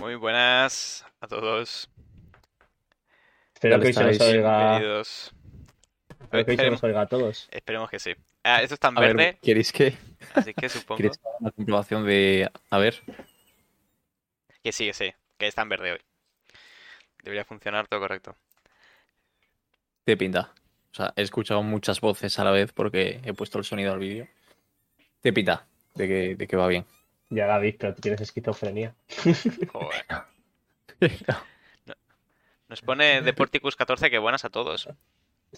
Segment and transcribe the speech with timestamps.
[0.00, 1.90] Muy buenas a todos.
[3.54, 5.34] Espero ¿Dónde que hoy se nos oiga, Bienvenidos.
[6.20, 7.48] espero que hoy se nos oiga a todos.
[7.52, 8.14] esperemos que sí.
[8.42, 9.94] Ah, esto está en A ver, verde, ¿queréis que,
[10.34, 12.50] así que supongo ¿queréis que haga una comprobación de...
[12.70, 13.02] A ver,
[14.64, 16.00] que sí, que sí, que está en verde hoy.
[17.22, 18.34] Debería funcionar todo correcto.
[20.04, 20.52] te pinta.
[20.92, 23.98] O sea, he escuchado muchas voces a la vez porque he puesto el sonido al
[23.98, 24.26] vídeo.
[25.20, 26.86] Te pinta de que, de que va bien.
[27.30, 28.94] Ya David, pero tú tienes esquizofrenia.
[29.72, 30.04] Joder.
[32.68, 34.88] Nos pone Deporticus 14 que buenas a todos.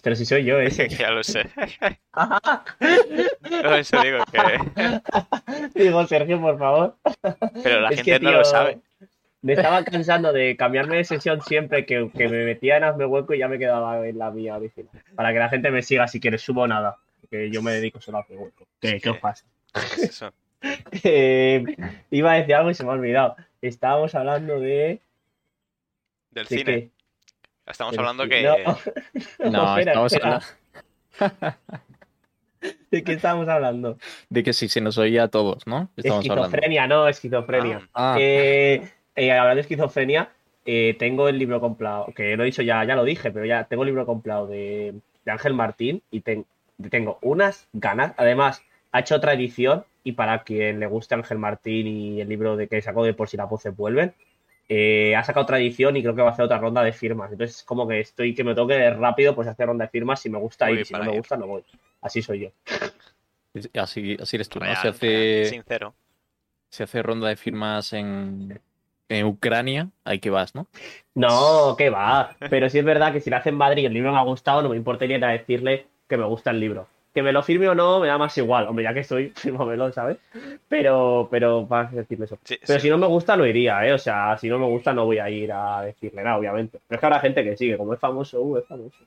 [0.01, 0.69] Pero si soy yo, ¿eh?
[0.89, 1.49] ya lo sé.
[2.11, 5.79] Por eso digo que...
[5.79, 6.95] Digo, Sergio, por favor.
[7.63, 8.79] Pero la Es gente que, no lo sabe.
[9.41, 13.33] Me estaba cansando de cambiarme de sesión siempre que, que me metía en Hazme Hueco
[13.33, 14.89] y ya me quedaba en la mía original.
[15.15, 16.97] Para que la gente me siga si quieres, subo nada.
[17.29, 18.65] Que yo me dedico solo a Hazme Hueco.
[18.79, 19.45] ¿Qué, ¿Qué os pasa?
[19.73, 20.33] ¿Qué es eso?
[21.03, 21.63] Eh,
[22.11, 23.35] iba a decir algo y se me ha olvidado.
[23.61, 25.01] Estábamos hablando de.
[26.31, 26.63] Del ¿De cine.
[26.65, 26.89] qué?
[27.65, 28.43] Estamos Del hablando que...
[28.43, 28.55] No,
[29.51, 30.39] No, espera, estamos espera.
[31.19, 31.57] hablando
[32.91, 33.97] ¿De qué estábamos hablando?
[34.29, 35.89] de que si se nos oía a todos, ¿no?
[35.97, 36.43] Estamos hablando.
[36.45, 37.89] Esquizofrenia, no, esquizofrenia.
[37.93, 40.29] Ah, Ah, Eh, eh, hablando de esquizofrenia,
[40.65, 43.65] eh, tengo el libro comprado, que lo he dicho ya, ya lo dije, pero ya
[43.65, 46.45] tengo el libro comprado de, de Ángel Martín y ten-
[46.89, 48.13] tengo unas ganas.
[48.17, 48.61] Además,
[48.93, 52.67] ha hecho otra edición y para quien le guste Ángel Martín y el libro de
[52.67, 54.13] que sacó de Por si las voces vuelven,
[54.69, 57.31] eh, ha sacado otra edición y creo que va a hacer otra ronda de firmas.
[57.31, 60.21] Entonces, como que estoy que me toque rápido, pues hacer ronda de firmas.
[60.21, 61.63] Si me gusta Voy ir, si no me gusta, no voy.
[62.01, 62.49] Así soy yo.
[63.81, 64.65] así, así eres tú, ¿no?
[64.65, 65.93] real, Se hace, sincero.
[66.69, 68.59] se hace ronda de firmas en,
[69.09, 70.67] en Ucrania, ahí que vas, ¿no?
[71.15, 72.35] No, que va.
[72.49, 74.61] Pero sí es verdad que si le hacen Madrid y el libro me ha gustado,
[74.61, 76.87] no me importaría ir a decirle que me gusta el libro.
[77.13, 78.67] Que me lo firme o no, me da más igual.
[78.67, 80.17] Hombre, ya que estoy, fírmamelo, ¿sabes?
[80.67, 82.39] Pero, pero, para decirle eso.
[82.43, 82.87] Sí, Pero sí.
[82.87, 83.93] si no me gusta, no iría, ¿eh?
[83.93, 86.79] O sea, si no me gusta, no voy a ir a decirle nada, obviamente.
[86.87, 88.97] Pero es que habrá gente que sigue, como es famoso, uh, es famoso.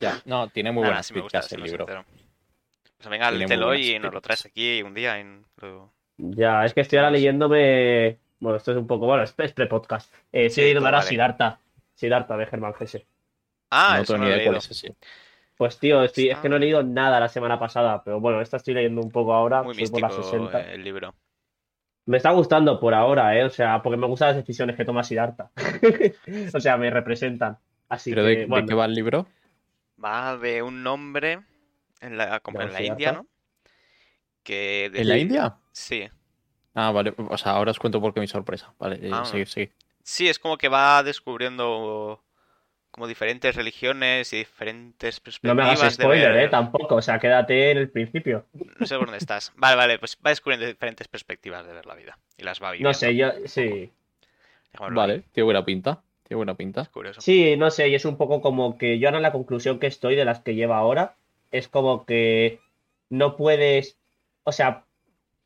[0.00, 1.84] Ya, no, tiene muy buenas sí me gusta, el libro.
[1.84, 5.22] Pues venga, léetelo y nos lo traes aquí un día.
[5.60, 8.18] lo- Ya, es que estoy ahora leyéndome.
[8.40, 9.06] Bueno, esto es un poco.
[9.06, 10.10] Bueno, es es pre-podcast.
[10.32, 11.08] Eh, estoy Sí, leyendo ahora vale.
[11.10, 11.58] Siddhartha.
[11.94, 13.04] Siddhartha de Germán Gese.
[13.70, 14.58] Ah, no eso tengo no ni lo he idea cuál leído.
[14.58, 14.94] es ese.
[15.60, 18.56] Pues tío, estoy, es que no he leído nada la semana pasada, pero bueno, esta
[18.56, 20.72] estoy leyendo un poco ahora, Muy por las místico 60.
[20.72, 21.14] el libro.
[22.06, 23.44] Me está gustando por ahora, ¿eh?
[23.44, 25.50] O sea, porque me gustan las decisiones que toma Siddhartha.
[26.54, 27.58] o sea, me representan.
[27.90, 29.26] Así ¿Pero que, de, de qué va el libro?
[30.02, 31.40] Va de un hombre
[32.00, 32.92] en la, como ¿De en la Siddhartha?
[32.94, 33.26] India, ¿no?
[34.42, 35.56] Que ¿En la India?
[35.72, 36.08] Sí.
[36.74, 37.12] Ah, vale.
[37.18, 38.72] O sea, ahora os cuento por qué mi sorpresa.
[38.78, 39.26] Vale, eh, Ah.
[39.26, 39.72] sigue, sigue.
[40.02, 42.24] Sí, es como que va descubriendo
[42.90, 46.48] como diferentes religiones y diferentes no me hagas perspectivas de spoiler, ver- ¿eh?
[46.48, 48.46] Tampoco, o sea, quédate en el principio.
[48.78, 49.52] No sé por dónde estás.
[49.56, 52.18] Vale, vale, pues va descubriendo diferentes perspectivas de ver la vida.
[52.36, 52.88] Y las va viviendo.
[52.90, 53.90] No sé, yo, sí.
[54.72, 55.08] Dejémoslo ahí.
[55.08, 56.02] Vale, tiene buena pinta.
[56.26, 56.82] Tiene buena pinta.
[56.82, 57.20] Es curioso.
[57.20, 59.86] Sí, no sé, y es un poco como que yo ahora en la conclusión que
[59.86, 61.16] estoy de las que lleva ahora,
[61.50, 62.60] es como que
[63.08, 63.98] no puedes,
[64.44, 64.84] o sea,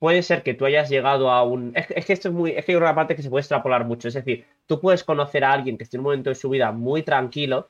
[0.04, 1.72] puede ser que tú hayas llegado a un...
[1.74, 2.50] Es, que- es que esto es muy...
[2.50, 5.42] Es que hay una parte que se puede extrapolar mucho, es decir, tú puedes conocer
[5.44, 7.68] a alguien que esté en un momento de su vida muy tranquilo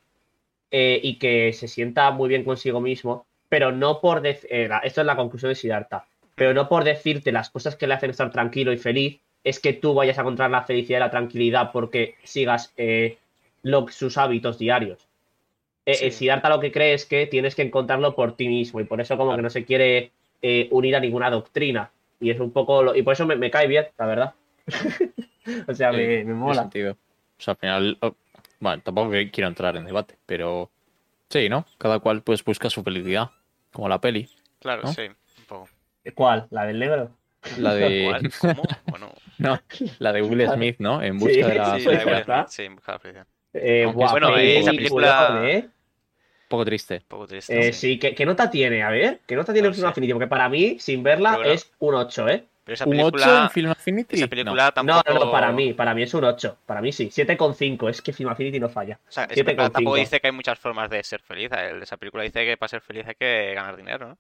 [0.73, 4.21] eh, y que se sienta muy bien consigo mismo, pero no por...
[4.21, 7.87] dec- eh, esto es la conclusión de Siddhartha, pero no por decirte las cosas que
[7.87, 11.07] le hacen estar tranquilo y feliz, es que tú vayas a encontrar la felicidad y
[11.07, 13.17] la tranquilidad porque sigas eh,
[13.63, 15.07] lo- sus hábitos diarios.
[15.87, 16.11] Sí.
[16.11, 19.17] Siddhartha lo que cree es que tienes que encontrarlo por ti mismo y por eso
[19.17, 20.11] como que no se quiere
[20.71, 21.91] unir a ninguna doctrina.
[22.25, 22.83] Y es un poco...
[22.83, 24.35] lo- y por eso me, me cae bien, la verdad.
[25.69, 26.63] o sea, Sí, me, me mola.
[26.63, 26.93] sentido.
[27.39, 28.15] O sea, al final, oh,
[28.61, 30.71] bueno, tampoco quiero entrar en debate, pero
[31.29, 31.67] sí, ¿no?
[31.79, 33.31] Cada cual pues busca su felicidad,
[33.73, 34.29] como la peli,
[34.61, 34.89] Claro, ¿no?
[34.93, 35.03] sí.
[35.03, 35.69] Un poco.
[36.15, 36.47] ¿Cuál?
[36.51, 37.11] ¿La del negro?
[37.59, 38.05] la de
[38.41, 38.55] ¿Cuál?
[38.57, 38.63] ¿Cómo?
[38.87, 39.61] Bueno, no,
[39.99, 41.03] la de Will Smith, ¿no?
[41.03, 42.47] En busca Sí, de la sí, la de ya Will felicidad.
[42.49, 43.27] sí, en busca de la felicidad.
[43.53, 45.69] Eh, guau, bueno, esa película- ¿eh?
[46.49, 47.03] Poco triste.
[47.09, 47.55] Poco triste.
[47.55, 48.83] Eh, sí, ¿qué, qué nota tiene?
[48.83, 49.87] A ver, ¿qué nota tiene No el Film.
[49.89, 50.13] Affinity?
[50.15, 51.53] Porque para mí, sin verla, bueno.
[51.53, 52.47] es un 8, ¿eh?
[52.65, 54.17] Pero esa ¿Un 8 película, en Film Affinity?
[54.17, 55.03] esa película No, tampoco...
[55.13, 56.57] no, no, para mí, para mí es un 8.
[56.67, 57.89] Para mí sí, 7,5.
[57.89, 58.99] Es que Film Affinity no falla.
[59.09, 59.45] O sea, esa 7,5.
[59.45, 61.51] película tampoco dice que hay muchas formas de ser feliz.
[61.53, 64.19] El- Esa película dice que para ser feliz hay que ganar dinero, ¿no?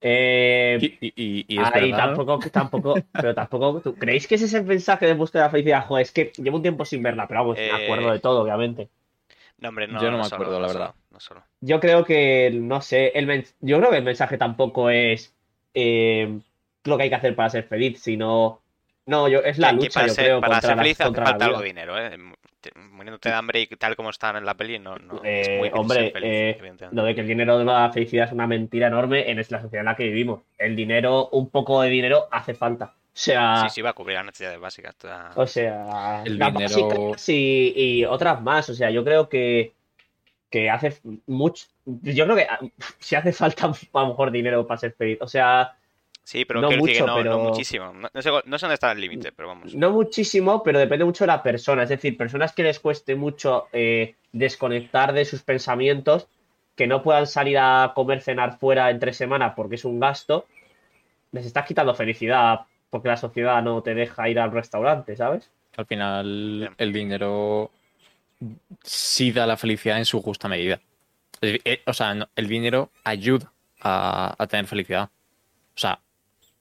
[0.00, 2.12] Eh, Y, y- y- y es Ahí verdad, ¿no?
[2.12, 3.80] tampoco, tampoco, pero tampoco.
[3.80, 5.86] ¿tú ¿Creéis que ese es el mensaje de búsqueda de la felicidad?
[5.86, 8.42] Joder, es que llevo un tiempo sin verla, pero vamos, Eh, me acuerdo de todo,
[8.42, 8.90] obviamente.
[9.58, 10.00] No, hombre, no.
[10.00, 10.94] Yo no me acuerdo, la verdad.
[11.16, 11.42] No solo.
[11.62, 15.34] Yo creo que, no sé, el yo creo que el mensaje tampoco es
[15.72, 16.38] eh,
[16.84, 18.60] lo que hay que hacer para ser feliz, sino.
[19.06, 21.04] No, yo, es la lucha, para yo ser, creo, para contra ser la, feliz hace
[21.04, 22.18] contra la falta algo de dinero, ¿eh?
[22.60, 25.22] Te- Muriéndote de hambre y tal como están en la peli, no, no.
[25.24, 26.88] es Eh, muy hombre, ser feliz, eh.
[26.90, 29.80] Lo de que el dinero no da felicidad es una mentira enorme en la sociedad
[29.80, 30.42] en la que vivimos.
[30.58, 32.92] El dinero, un poco de dinero hace falta.
[33.12, 34.94] sea, Sí, sí, va a cubrir las necesidades básicas.
[34.96, 38.68] toda- o sea, El las dinero- básicas y, y otras más.
[38.68, 39.72] O sea, yo creo que,
[40.50, 40.96] que hace
[41.26, 41.66] mucho.
[41.84, 42.60] Yo creo que ah,
[42.98, 45.18] si hace falta a lo mejor dinero para ser feliz.
[45.20, 45.76] O sea,
[46.22, 47.92] Sí, pero no decir que mucho, no, no pero- muchísimo.
[47.92, 49.72] No, no sé, no sé dónde está el límite, pero vamos.
[49.76, 51.84] no muchísimo, pero depende mucho de la persona.
[51.84, 56.26] Es decir, personas que les cueste mucho eh, desconectar de sus pensamientos,
[56.74, 60.46] que no puedan salir a comer, cenar fuera entre semana porque es un gasto,
[61.30, 62.60] les estás quitando felicidad
[62.90, 65.48] porque la sociedad no te deja ir al restaurante, ¿sabes?
[65.76, 67.70] Al final, el dinero
[68.82, 70.80] sí da la felicidad en su justa medida.
[71.42, 75.10] Eh, o sea, el dinero ayuda a, a tener felicidad.
[75.74, 76.00] O sea,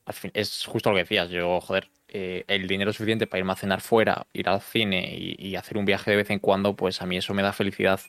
[0.06, 1.30] al fin, es justo lo que decías.
[1.30, 5.16] Yo, joder, eh, el dinero es suficiente para irme a cenar fuera, ir al cine
[5.18, 7.54] y, y hacer un viaje de vez en cuando, pues a mí eso me da
[7.54, 8.00] felicidad.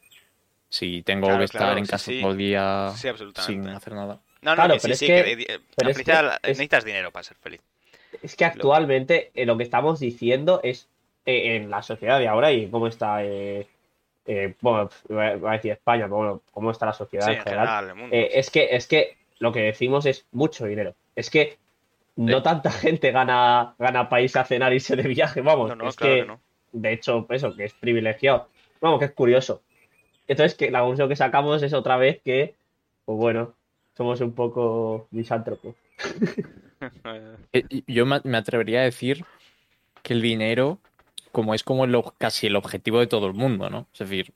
[0.68, 2.20] Si tengo Claro, que estar claro, en sí, casa sí.
[2.20, 4.20] todo el día Sí, sin hacer nada.
[4.42, 6.24] No, no, Claro, que pero es sí, que- que, eh, la pero es que felicidad
[6.24, 7.60] la- es- necesitas dinero para ser feliz.
[8.22, 10.88] Es que actualmente eh, lo que estamos diciendo es
[11.26, 13.66] eh, en la sociedad de ahora y cómo está, eh,
[14.26, 17.44] eh, bueno, iba a decir España, pero bueno, cómo está la sociedad Sí, en en
[17.44, 17.66] general.
[17.66, 18.16] general, el mundo.
[18.16, 20.94] Eh, es que es que lo que decimos es mucho dinero.
[21.14, 21.58] Es que
[22.16, 25.68] no tanta gente gana gana irse a cenar y irse de viaje, vamos.
[25.68, 26.40] no, no, es claro que, que no.
[26.72, 28.48] de hecho, eso, que es privilegiado.
[28.80, 29.62] Vamos, que es curioso.
[30.28, 32.54] Entonces, que la conclusión que sacamos es otra vez que,
[33.04, 33.54] pues bueno,
[33.96, 35.74] somos un poco misántropos.
[37.86, 39.24] Yo me atrevería a decir
[40.02, 40.78] que el dinero,
[41.36, 43.86] como es como el casi el objetivo de todo el mundo, ¿no?
[43.92, 44.32] Es decir,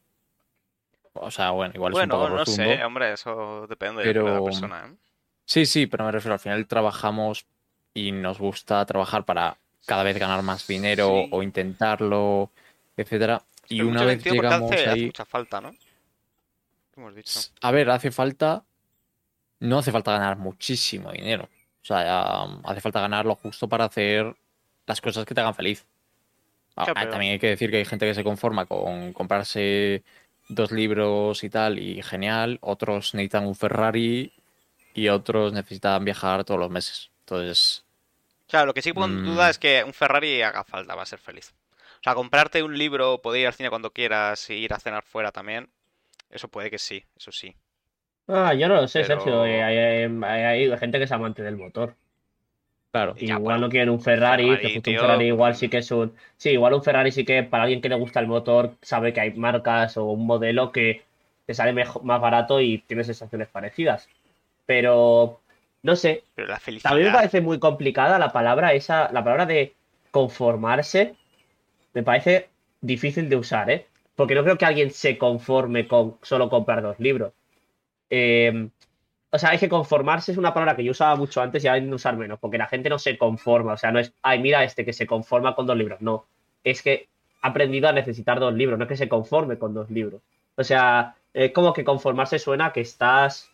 [1.14, 2.62] o sea, bueno, igual es un Bueno, poco no rotundo.
[2.62, 4.84] sé, hombre, eso depende de la persona.
[4.86, 4.96] ¿eh?
[5.46, 7.46] Sí, sí, pero me refiero, al final trabajamos
[7.94, 9.56] y nos gusta trabajar para
[9.86, 11.28] cada vez ganar más dinero Sí.
[11.32, 12.50] o intentarlo,
[12.98, 13.40] etcétera.
[13.70, 15.74] Y Pero una vez llegamos hace, hace ahí, mucha falta, ¿no?
[16.98, 17.40] Hemos dicho.
[17.62, 18.62] a ver, hace falta,
[19.60, 21.44] no hace falta ganar muchísimo dinero.
[21.82, 24.36] O sea, ya, hace falta ganar lo justo para hacer
[24.86, 25.86] las cosas que te hagan feliz.
[26.76, 30.02] Ah, ah, También hay que decir que hay gente que se conforma con comprarse
[30.48, 32.58] dos libros y tal, y genial.
[32.62, 34.32] Otros necesitan un Ferrari
[34.94, 37.10] y otros necesitan viajar todos los meses.
[37.20, 37.84] Entonces,
[38.48, 39.26] Claro, lo que sí pongo en Mm.
[39.26, 41.52] duda es que un Ferrari haga falta para ser feliz.
[42.00, 45.04] O sea, comprarte un libro, poder ir al cine cuando quieras y ir a cenar
[45.04, 45.68] fuera también,
[46.30, 47.54] eso puede que sí, eso sí.
[48.26, 49.44] Ah, yo no lo sé, Pero- Sergio.
[49.44, 51.94] eh, Hay, hay- hay gente que es amante del motor.
[52.90, 53.14] Claro.
[53.18, 56.14] Igual no quieren un Ferrari, que un Ferrari igual sí que es un...
[56.36, 59.20] Sí, igual un Ferrari sí que para alguien que le gusta el motor sabe que
[59.20, 61.02] hay marcas o un modelo que
[61.46, 64.08] te sale mejo- más barato y tiene sensaciones parecidas.
[64.66, 65.40] Pero,
[65.82, 66.90] no sé, Pero la felicidad.
[66.90, 69.74] también me parece muy complicada la palabra esa, la palabra de
[70.10, 71.14] conformarse,
[71.94, 72.48] me parece
[72.80, 73.86] difícil de usar, ¿eh?
[74.16, 77.32] Porque no creo que alguien se conforme con solo comprar dos libros.
[78.10, 78.68] Eh,
[79.32, 81.80] o sea, hay que conformarse es una palabra que yo usaba mucho antes y ahora
[81.80, 83.74] hay que usar menos, porque la gente no se conforma.
[83.74, 86.00] O sea, no es, ay, mira este que se conforma con dos libros.
[86.00, 86.26] No,
[86.64, 87.08] es que
[87.42, 90.20] ha aprendido a necesitar dos libros, no es que se conforme con dos libros.
[90.56, 93.50] O sea, es como que conformarse suena que estás.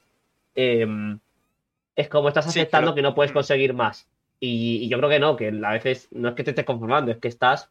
[0.55, 1.19] em,
[1.95, 3.35] es como estás Sí, aceptando pero- que no puedes mm.
[3.35, 4.09] conseguir más.
[4.41, 7.11] Y, y yo creo que no, que a veces no es que te estés conformando,
[7.13, 7.71] es que estás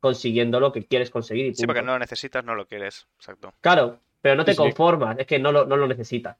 [0.00, 1.46] consiguiendo lo que quieres conseguir.
[1.46, 3.06] y Sí, porque no lo necesitas, no lo quieres.
[3.16, 3.52] Exacto.
[3.60, 4.62] Claro, pero no te Sí, sí.
[4.62, 6.36] conformas, es que no lo, no lo necesitas.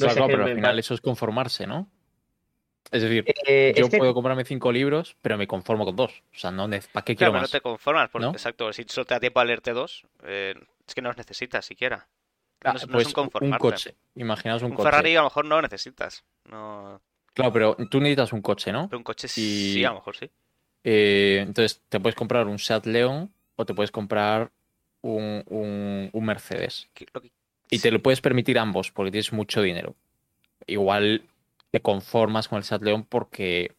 [0.00, 1.88] No Claro, pero al final eso es conformarse, ¿no?
[2.90, 6.22] Es decir, Eh, yo es que- puedo comprarme cinco libros, pero me conformo con dos.
[6.34, 7.50] O sea, no ¿para qué quiero Claro, pero no más?
[7.50, 8.32] te conformas, porque, ¿No?
[8.32, 10.54] exacto, si solo te da tiempo a leerte dos, eh,
[10.86, 12.08] es que no los necesitas siquiera.
[12.64, 13.58] Ah, no es- no es pues un un conformarte.
[13.58, 13.94] coche.
[14.16, 14.90] Imaginaos un, Un coche.
[14.90, 16.24] Ferrari a lo mejor no lo necesitas.
[16.50, 17.00] No...
[17.32, 18.88] Claro, pero tú necesitas un coche, ¿no?
[18.88, 19.30] Pero un coche Y-
[19.74, 20.28] sí, a lo mejor sí.
[20.82, 24.50] Eh, entonces, te puedes comprar un Seat León o te puedes comprar
[25.02, 26.88] un, un- un Mercedes.
[27.14, 27.30] Lo que-
[27.70, 29.94] Y te lo puedes permitir ambos porque tienes mucho dinero.
[30.66, 31.22] Igual
[31.70, 33.72] te conformas con el Seat León porque,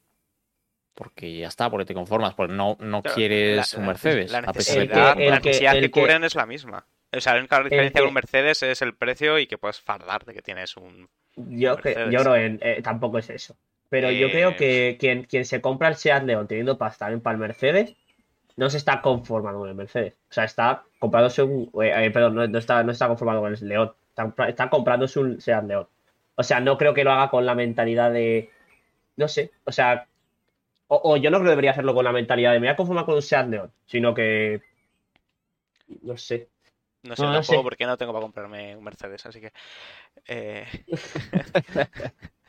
[0.94, 4.32] porque ya está, porque te conformas, porque no, no Claro, quieres la- un la- Mercedes.
[4.32, 6.46] La a pesar de necesidad, que- el la que- necesidad que que- cubren es la
[6.46, 6.86] misma.
[7.14, 9.82] O sea, la única diferencia que- con un Mercedes es el precio y que puedes
[9.82, 11.10] fardar de que tienes un...
[11.36, 12.12] Yo, que, Mercedes.
[12.14, 13.58] yo creo que eh, tampoco es eso.
[13.90, 17.20] Pero yo Eh, creo que quien, quien se compra el Seat León teniendo pasta también
[17.22, 17.94] para el Mercedes,
[18.58, 20.14] no se está conformando con el Mercedes.
[20.30, 21.72] O sea, está comprándose un.
[21.84, 23.94] eh, eh, perdón, no, no está, no está conformado con el León.
[24.10, 25.88] Está, está comprándose un Seat León.
[26.36, 28.50] O sea, no creo que lo haga con la mentalidad de.
[29.18, 29.52] No sé.
[29.66, 30.08] O sea.
[30.88, 32.76] O, o yo no creo que debería hacerlo con la mentalidad de me voy a
[32.78, 33.72] conformar con un Seat León.
[33.86, 34.62] Sino que.
[36.02, 36.50] No sé.
[37.04, 37.64] No sé No, no tampoco sé.
[37.64, 39.52] porque no tengo para comprarme un Mercedes, así que...
[40.28, 40.66] eh,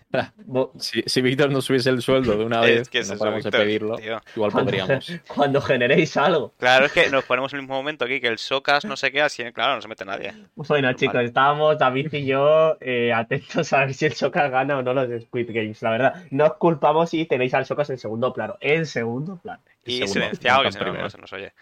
[0.78, 3.97] Si, si Víctor nos subiese el sueldo de una vez, Es que no Víctor, pedirlo,
[3.97, 4.21] tío.
[4.37, 5.12] igual cuando, podríamos.
[5.28, 6.52] cuando generéis algo.
[6.59, 9.11] Claro, es que nos ponemos en el mismo momento aquí, que el Socas no sé
[9.11, 10.33] qué, así, claro, no se mete nadie.
[10.54, 14.83] Bueno, chicos, estábamos David y yo eh, atentos a ver si el Socas gana o
[14.83, 16.25] no los Squid Games, la verdad.
[16.31, 18.57] No os culpamos si tenéis al Socas en segundo plano.
[18.61, 19.62] En segundo plano.
[19.85, 21.52] Y Segundo, silenciado, que tan no, se nos oye.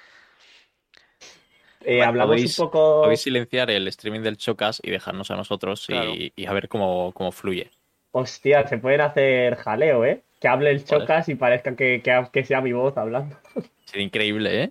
[1.82, 3.02] Eh, Bueno, hablamos podéis- un poco.
[3.04, 7.12] Podéis silenciar el streaming del Chocas y dejarnos a nosotros y- y, a ver cómo,
[7.12, 7.70] cómo fluye.
[8.12, 10.22] Hostia, se pueden hacer jaleo, ¿eh?
[10.40, 10.84] Que hable el.
[10.84, 13.36] Chocas y parezca que, que, que sea mi voz hablando.
[13.84, 14.70] Sería increíble, ¿eh?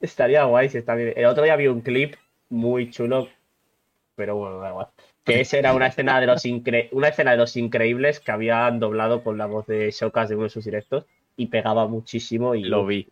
[0.00, 1.12] Estaría guay si está bien.
[1.16, 2.14] El otro día vi un clip
[2.48, 3.28] muy chulo,
[4.14, 4.86] pero bueno, da igual.
[5.24, 8.80] Que esa era una escena de los incre- una escena de los increíbles que habían
[8.80, 11.04] doblado con la voz de Chocas de uno de sus directos
[11.36, 13.06] y pegaba muchísimo y Lo vi.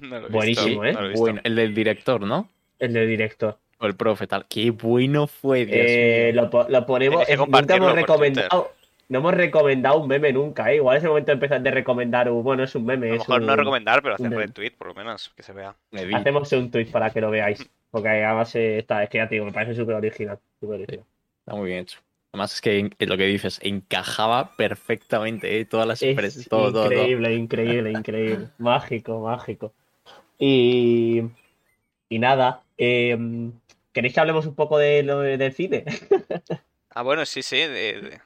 [0.00, 0.92] No lo he Buenísimo, visto, ¿eh?
[0.92, 1.18] no lo.
[1.18, 2.48] Bueno, el del director, ¿no?
[2.78, 3.58] el de director.
[3.80, 4.46] O el profe, tal.
[4.46, 6.42] Qué bueno fue, Dios Eh, mío.
[6.42, 7.24] lo, po- lo ponemos.
[7.48, 8.72] Nunca hemos por recomendado.
[9.08, 10.76] No hemos recomendado un meme nunca, ¿eh?
[10.76, 12.42] Igual es el momento de empezar de recomendar un.
[12.42, 13.06] Bueno, es un meme.
[13.06, 15.52] A lo es mejor no recomendar, pero hacer un- retweet, por lo menos, que se
[15.52, 15.74] vea.
[16.14, 17.68] Hacemos un tweet para que lo veáis.
[17.90, 20.38] Porque además eh, está, es que ya te digo, me parece súper original.
[20.60, 21.06] súper original.
[21.40, 22.00] Está muy bien hecho.
[22.32, 25.64] Además es que lo que dices, encajaba perfectamente, ¿eh?
[25.64, 26.84] Todas las expresiones, todo, todo.
[26.92, 28.48] increíble, increíble, increíble.
[28.58, 29.72] mágico, mágico.
[30.38, 31.22] Y,
[32.10, 33.16] y nada, eh,
[33.92, 35.84] ¿queréis que hablemos un poco de lo de- del cine?
[36.90, 37.68] Ah, bueno, sí, sí, de,
[38.00, 38.20] de-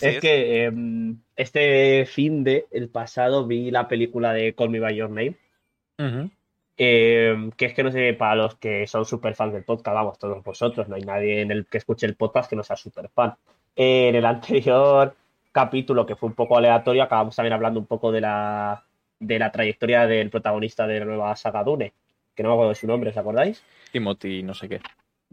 [0.00, 0.72] Es que eh,
[1.36, 5.36] este fin de, el pasado, vi la película de Call Me By Your Name.
[6.78, 10.18] Eh, que es que no sé, para los que son súper fans del podcast, vamos,
[10.18, 13.08] todos vosotros, no hay nadie en el que escuche el podcast que no sea súper
[13.08, 13.34] fan.
[13.76, 15.14] Eh, en el anterior
[15.52, 18.84] capítulo, que fue un poco aleatorio, acabamos también hablando un poco de la,
[19.20, 21.92] de la trayectoria del protagonista de la nueva saga Dune,
[22.34, 23.62] que no me acuerdo de su nombre, ¿os acordáis?
[23.92, 24.80] Timothy, no sé qué.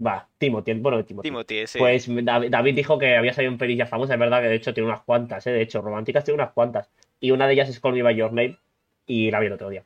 [0.05, 1.27] Va, Timothy, bueno Timothy.
[1.29, 1.79] Timothy, ese.
[1.79, 4.55] Pues David, David dijo que había salido en pelis ya famosas, es verdad que de
[4.55, 5.51] hecho tiene unas cuantas, ¿eh?
[5.51, 6.89] de hecho, románticas tiene unas cuantas.
[7.19, 8.57] Y una de ellas es Call Me By Your Name,
[9.05, 9.83] y la vi el otro día.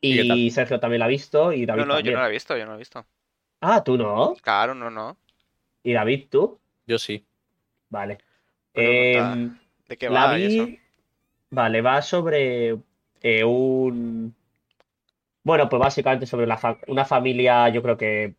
[0.00, 2.56] ¿Y Sergio también la ha visto, y David No, no, yo no lo he visto,
[2.56, 3.04] yo no lo he visto.
[3.60, 4.34] Ah, tú no.
[4.42, 5.16] Claro, no, no.
[5.82, 6.58] ¿Y David, tú?
[6.86, 7.24] Yo sí.
[7.90, 8.18] Vale.
[8.74, 9.56] Em,
[9.86, 10.66] ¿De qué la va y eso?
[10.66, 10.80] vi.
[11.50, 12.76] Vale, va sobre
[13.22, 14.34] eh, un.
[15.42, 18.34] Bueno, pues básicamente sobre la fa- una familia, yo creo que.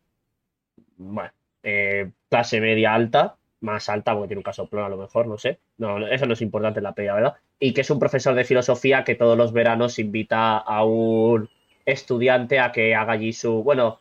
[0.96, 1.30] Bueno,
[1.62, 5.58] eh, clase media alta, más alta, porque tiene un casoplón a lo mejor, no sé.
[5.78, 7.34] No, eso no es importante en la peli, ¿verdad?
[7.58, 11.48] Y que es un profesor de filosofía que todos los veranos invita a un
[11.84, 13.62] estudiante a que haga allí su.
[13.62, 14.00] Bueno,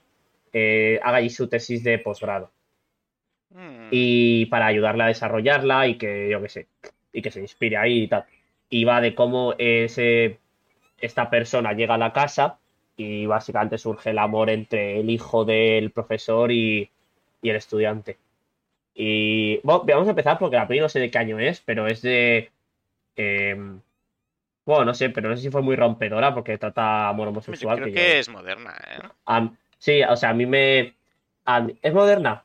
[0.54, 2.52] eh, haga allí su tesis de posgrado.
[3.50, 6.68] Mm, y para ayudarle a desarrollarla y que, yo qué sé,
[7.14, 8.26] y que se inspire ahí y tal.
[8.70, 10.40] Y va de cómo ese,
[11.00, 12.60] esta persona llega a la casa
[12.98, 16.90] y básicamente surge el amor entre el hijo del profesor y,
[17.42, 18.18] y el estudiante.
[18.94, 21.88] Y bueno, vamos a empezar porque la peli no sé de qué año es, pero
[21.88, 22.52] es de...
[23.16, 23.82] em,
[24.66, 27.76] bueno, no sé, pero no sé si fue muy rompedora porque trata amor Yo homosexual.
[27.78, 29.00] creo que que yo- es moderna, ¿eh?
[29.26, 30.96] Am- sí, o sea, a mí me.
[31.64, 32.44] mí- es moderna.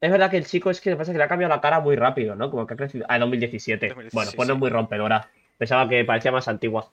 [0.00, 1.96] Es verdad que el chico es que pasa que le ha cambiado la cara muy
[1.96, 2.50] rápido, ¿no?
[2.50, 3.04] Como que ha crecido.
[3.08, 3.88] Ah, 2017.
[3.88, 5.28] 2017, bueno, pues no es muy rompedora.
[5.58, 6.88] Pensaba que parecía más antigua.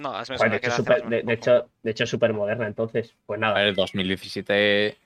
[0.00, 3.38] No, es me Joder, de hecho, o de, hecho, de hecho súper moderna, entonces, pues
[3.38, 3.62] nada.
[3.62, 4.96] ver, 2017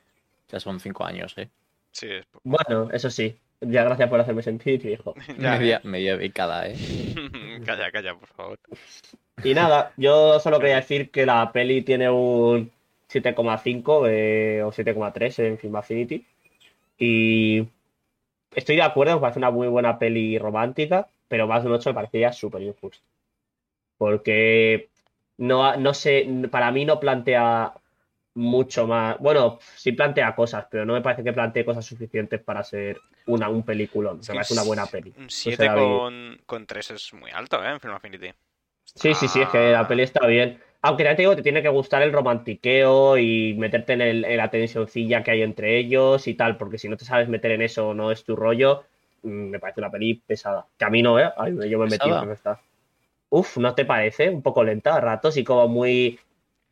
[0.49, 1.49] ya son cinco años, ¿eh?
[1.91, 2.43] Sí, es poco.
[2.45, 3.37] Bueno, eso sí.
[3.61, 5.15] Ya gracias por hacerme sentir, viejo.
[5.39, 6.77] Media, media década, ¿eh?
[7.67, 8.59] Calla, calla, por favor.
[9.43, 12.71] Y nada, yo solo quería decir que la peli tiene un
[13.11, 16.25] 7,5 eh, o 7,3 en Film Affinity.
[16.99, 17.67] Y
[18.55, 21.91] estoy de acuerdo, me parece una muy buena peli romántica, pero más de un 8
[21.91, 23.03] me parecería súper injusto.
[24.05, 24.91] Porque
[25.39, 27.73] no, ha- no sé, para mí no plantea
[28.35, 29.19] mucho más.
[29.19, 33.49] Bueno, sí plantea cosas, pero no me parece que plantee cosas suficientes para ser una,
[33.49, 34.21] un peliculón.
[34.21, 35.11] Es Me una buena peli.
[35.17, 35.81] Un No 7 sé, David.
[35.81, 37.71] con, con 3 es muy alto, ¿eh?
[37.71, 38.31] En Film Affinity.
[38.85, 40.61] Sí, sí, sí, es que la peli está bien.
[40.83, 44.37] Aunque ya te digo, te tiene que gustar el romantiqueo y meterte en, el- en
[44.37, 47.63] la tensioncilla que hay entre ellos y tal, porque si no te sabes meter en
[47.63, 48.85] eso, no es tu rollo,
[49.23, 50.67] mm, me parece una peli pesada.
[50.79, 51.31] Que a mí no, ¿eh?
[51.39, 52.21] Ay, yo me metí, ¿Pesada?
[52.21, 52.61] pero está.
[53.35, 54.31] Uf, ¿no te parece?
[54.31, 56.21] Un poco lenta a ratos y como muy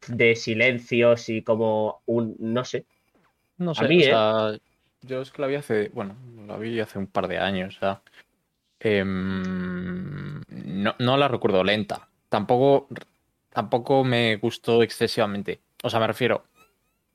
[0.06, 2.86] de silencios y como un, no sé.
[3.58, 4.58] No sé, mí, o ¿eh?
[5.00, 6.14] yo es que la vi hace, bueno,
[6.46, 8.02] la vi hace un par de años, o sea,
[8.78, 12.86] em, no, no la recuerdo lenta, tampoco,
[13.52, 16.44] tampoco me gustó excesivamente, o sea, me refiero,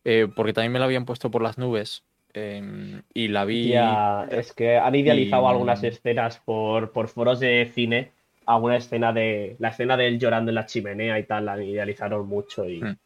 [0.04, 4.28] eh, porque también me la habían puesto por las nubes em, y la vi, Ya,
[4.30, 8.12] es que han idealizado y- algunas escenas por, por foros de cine,
[8.48, 12.28] alguna escena de, la escena de él llorando en la chimenea y tal, la idealizaron
[12.28, 12.82] mucho y...
[12.82, 12.98] Mm.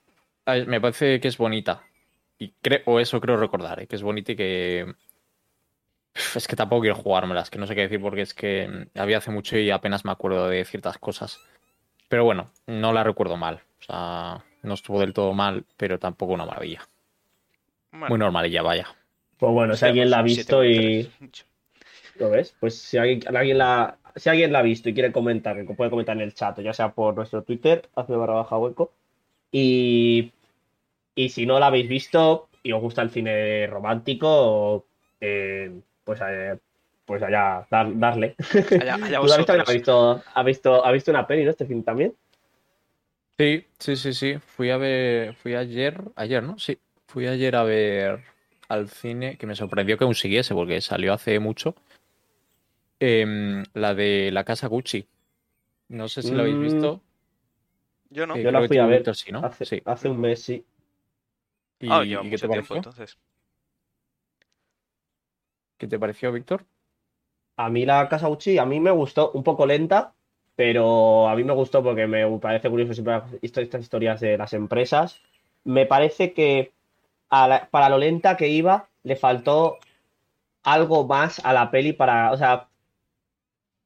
[0.45, 1.83] a ver, me parece que es bonita,
[2.41, 4.95] y creo, o eso creo recordar, eh, que es bonita y que,
[6.35, 9.19] Es que tampoco quiero jugármelas, que no sé qué decir porque es que mm, había
[9.19, 11.39] hace mucho y apenas me acuerdo de ciertas cosas.
[12.07, 13.61] Pero bueno, no la recuerdo mal.
[13.79, 16.81] O sea, no estuvo del todo mal, pero tampoco una maravilla.
[17.91, 18.87] Bueno, Muy normalilla, vaya.
[19.37, 21.03] Pues bueno, si alguien la ha visto y.
[21.03, 21.45] 7,3.
[22.15, 22.55] ¿Lo ves?
[22.59, 25.89] Pues si alguien, alguien la, si alguien la ha visto y quiere comentar, que puede
[25.91, 28.91] comentar en el chat, ya sea por nuestro Twitter, hace barra baja hueco.
[29.51, 30.31] Y,
[31.15, 34.85] y si no la habéis visto y os gusta el cine romántico,
[35.19, 35.71] eh,
[36.03, 36.57] pues, eh,
[37.05, 38.35] pues allá, dar- darle.
[38.79, 39.69] Allá, allá ¿Tú, también vosotros.
[39.69, 41.51] has visto, ha visto, ha visto una peli, ¿no?
[41.51, 42.13] Este film también.
[43.37, 44.37] Sí, sí, sí, sí.
[44.39, 46.59] Fui a ver, fui ayer, ayer, ¿no?
[46.59, 46.77] Sí,
[47.07, 48.21] fui ayer a ver
[48.69, 51.75] al cine, que me sorprendió que aún siguiese, porque salió hace mucho.
[53.01, 55.07] Em, la de La Casa Gucci.
[55.89, 57.01] No sé si la habéis Mm, visto.
[58.11, 58.35] Yo no.
[58.35, 59.39] Eh, Yo la fui a ver sí, ¿no?
[59.39, 59.81] Hace, Sí.
[59.85, 60.63] hace un mes, sí.
[61.79, 62.75] ¿Y, Ah, y qué mucho te tiempo pareció?
[62.77, 63.17] entonces.
[65.77, 66.65] ¿Qué te pareció, Víctor?
[67.57, 70.13] A mí la Casa Gucci, a mí me gustó un poco lenta,
[70.55, 75.19] pero a mí me gustó porque me parece curioso siempre estas historias de las empresas.
[75.63, 76.71] Me parece que
[77.29, 79.77] a la- para lo lenta que iba, le faltó
[80.63, 82.69] algo más a la peli para, o sea,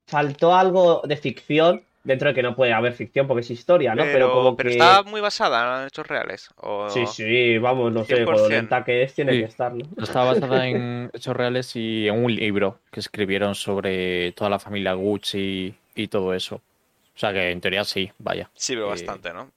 [0.08, 4.04] faltó algo de ficción, dentro de que no puede haber ficción porque es historia, ¿no?
[4.04, 4.76] Pero, Pero, como pero que...
[4.76, 6.50] está muy basada en hechos reales.
[6.58, 6.88] O...
[6.90, 8.50] Sí, sí, vamos, no sé, con lo 100%.
[8.50, 9.40] lenta que es, tiene Sí.
[9.40, 9.86] que estar, ¿no?
[10.02, 14.94] Está basada en hechos reales y en un libro que escribieron sobre toda la familia
[14.94, 16.58] Gucci y todo eso.
[16.58, 18.50] O sea que en teoría sí, vaya.
[18.54, 19.50] Sí, veo Eh, bastante, ¿no?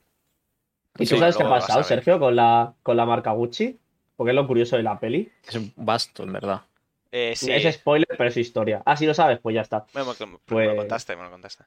[0.99, 1.83] ¿Y Sí, tú sabes qué ha pasado.
[1.85, 3.77] Sergio, con la, con la marca Gucci?
[4.17, 5.31] Porque es lo curioso de la peli.
[5.47, 6.63] Es vasto, en verdad.
[7.11, 8.83] Eh, sí, Es spoiler, pero es historia.
[8.85, 9.87] Ah, si lo sabes, pues ya está.
[9.95, 11.65] me, me- me Pues- lo contaste, me lo contaste.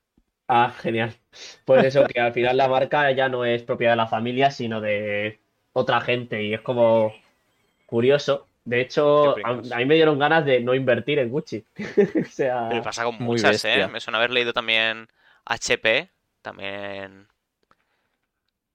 [0.47, 1.15] Ah, genial.
[1.63, 4.81] Pues eso, que al final la marca ya no es propiedad de la familia, sino
[4.81, 5.39] de
[5.71, 6.43] otra gente.
[6.43, 7.13] Y es como
[7.85, 8.47] curioso.
[8.65, 11.63] De hecho, a, mí me dieron ganas de no invertir en Gucci.
[12.21, 13.87] o sea, pasa con muchas, ¿eh?
[13.87, 15.07] Me suena haber leído también
[15.45, 16.09] HP,
[16.41, 17.27] también...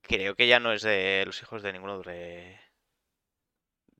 [0.01, 2.57] Creo que ya no es de los hijos de ninguno de...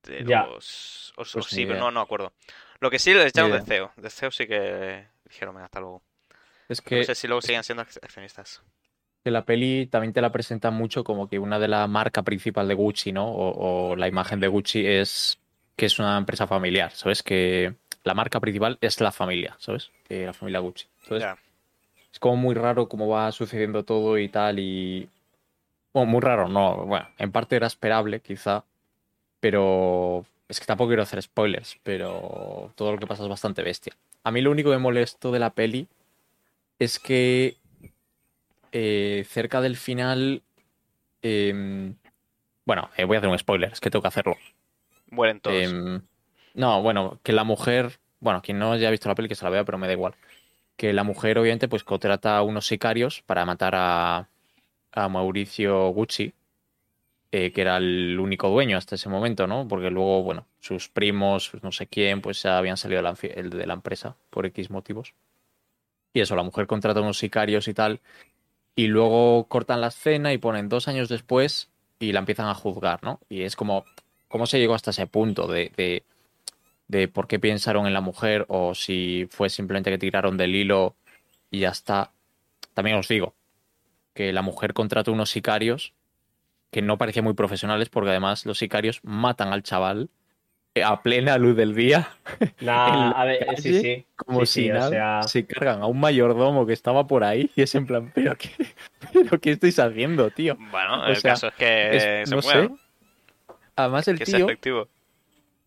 [0.08, 0.44] De Ya.
[0.46, 1.14] los...
[1.18, 2.34] O, o Pues sí, pero no, no acuerdo.
[2.80, 3.62] Lo que sí les echaron de.
[3.62, 3.92] CEO.
[3.98, 6.02] De CEO sí que dijeron, venga, hasta luego.
[6.70, 8.62] Es No sé si luego siguen siendo ac- accionistas.
[9.24, 12.68] que la peli también te la presentan mucho como que una de la marca principal
[12.68, 13.26] de Gucci, ¿no?
[13.30, 15.40] O, o la imagen de Gucci es
[15.76, 17.24] que es una empresa familiar, ¿sabes?
[17.24, 19.91] Que la marca principal es la familia, ¿sabes?
[20.10, 20.88] La familia Gucci.
[21.04, 21.30] Entonces,
[22.12, 25.10] es como muy raro cómo va sucediendo todo y tal y...
[25.93, 26.86] Bueno, muy raro, no.
[26.86, 28.63] Bueno, en parte era esperable, quizá,
[29.39, 33.93] pero es que tampoco quiero hacer spoilers, pero todo lo que pasa es bastante bestia.
[34.23, 35.88] A mí lo único que me molestó de la peli
[36.80, 37.58] es que
[38.71, 40.41] eh, cerca del final...
[41.21, 41.95] em,
[42.65, 44.38] bueno, eh, voy a hacer un spoiler, es que tengo que hacerlo.
[45.10, 45.56] Mueren todos.
[45.56, 46.02] Em,
[46.54, 49.52] no, bueno, que la mujer, bueno, quien no haya visto la peli que se la
[49.52, 50.15] vea, pero me da igual.
[50.76, 54.30] Que la mujer, obviamente, pues contrata a unos sicarios para matar a,
[54.91, 56.34] a Mauricio Gucci,
[57.32, 59.68] eh, que era el único dueño hasta ese momento, ¿no?
[59.68, 63.68] Porque luego, bueno, sus primos, no sé quién, pues ya habían salido de la, de
[63.68, 65.13] la empresa por X motivos.
[66.13, 68.00] Y eso, la mujer contrata a unos sicarios y tal.
[68.76, 73.04] Y luego cortan la escena y ponen dos años después y la empiezan a juzgar,
[73.04, 73.20] ¿no?
[73.28, 73.86] Y es como,
[74.28, 76.04] ¿cómo se llegó hasta ese punto de, de,
[76.88, 80.96] de por qué pensaron en la mujer o si fue simplemente que tiraron del hilo
[81.52, 82.12] y ya está?
[82.74, 83.34] También os digo
[84.13, 85.94] que la mujer contrató unos sicarios
[86.71, 90.10] que no parecían muy profesionales porque además los sicarios matan al chaval
[90.75, 92.10] eh, a plena luz del día
[92.62, 94.06] nah, a ver, sí, calle, sí.
[94.15, 97.23] como Sí, si sí, o nada, sea- se cargan a un mayordomo que estaba por
[97.23, 98.49] ahí y es en plan, pero qué,
[99.13, 100.56] pero qué estáis haciendo, tío.
[100.71, 102.69] Bueno, o el sea, caso es que Es- se no muera, sé.
[102.69, 102.77] ¿no?
[103.75, 104.88] Además el Que es tío, efectivo.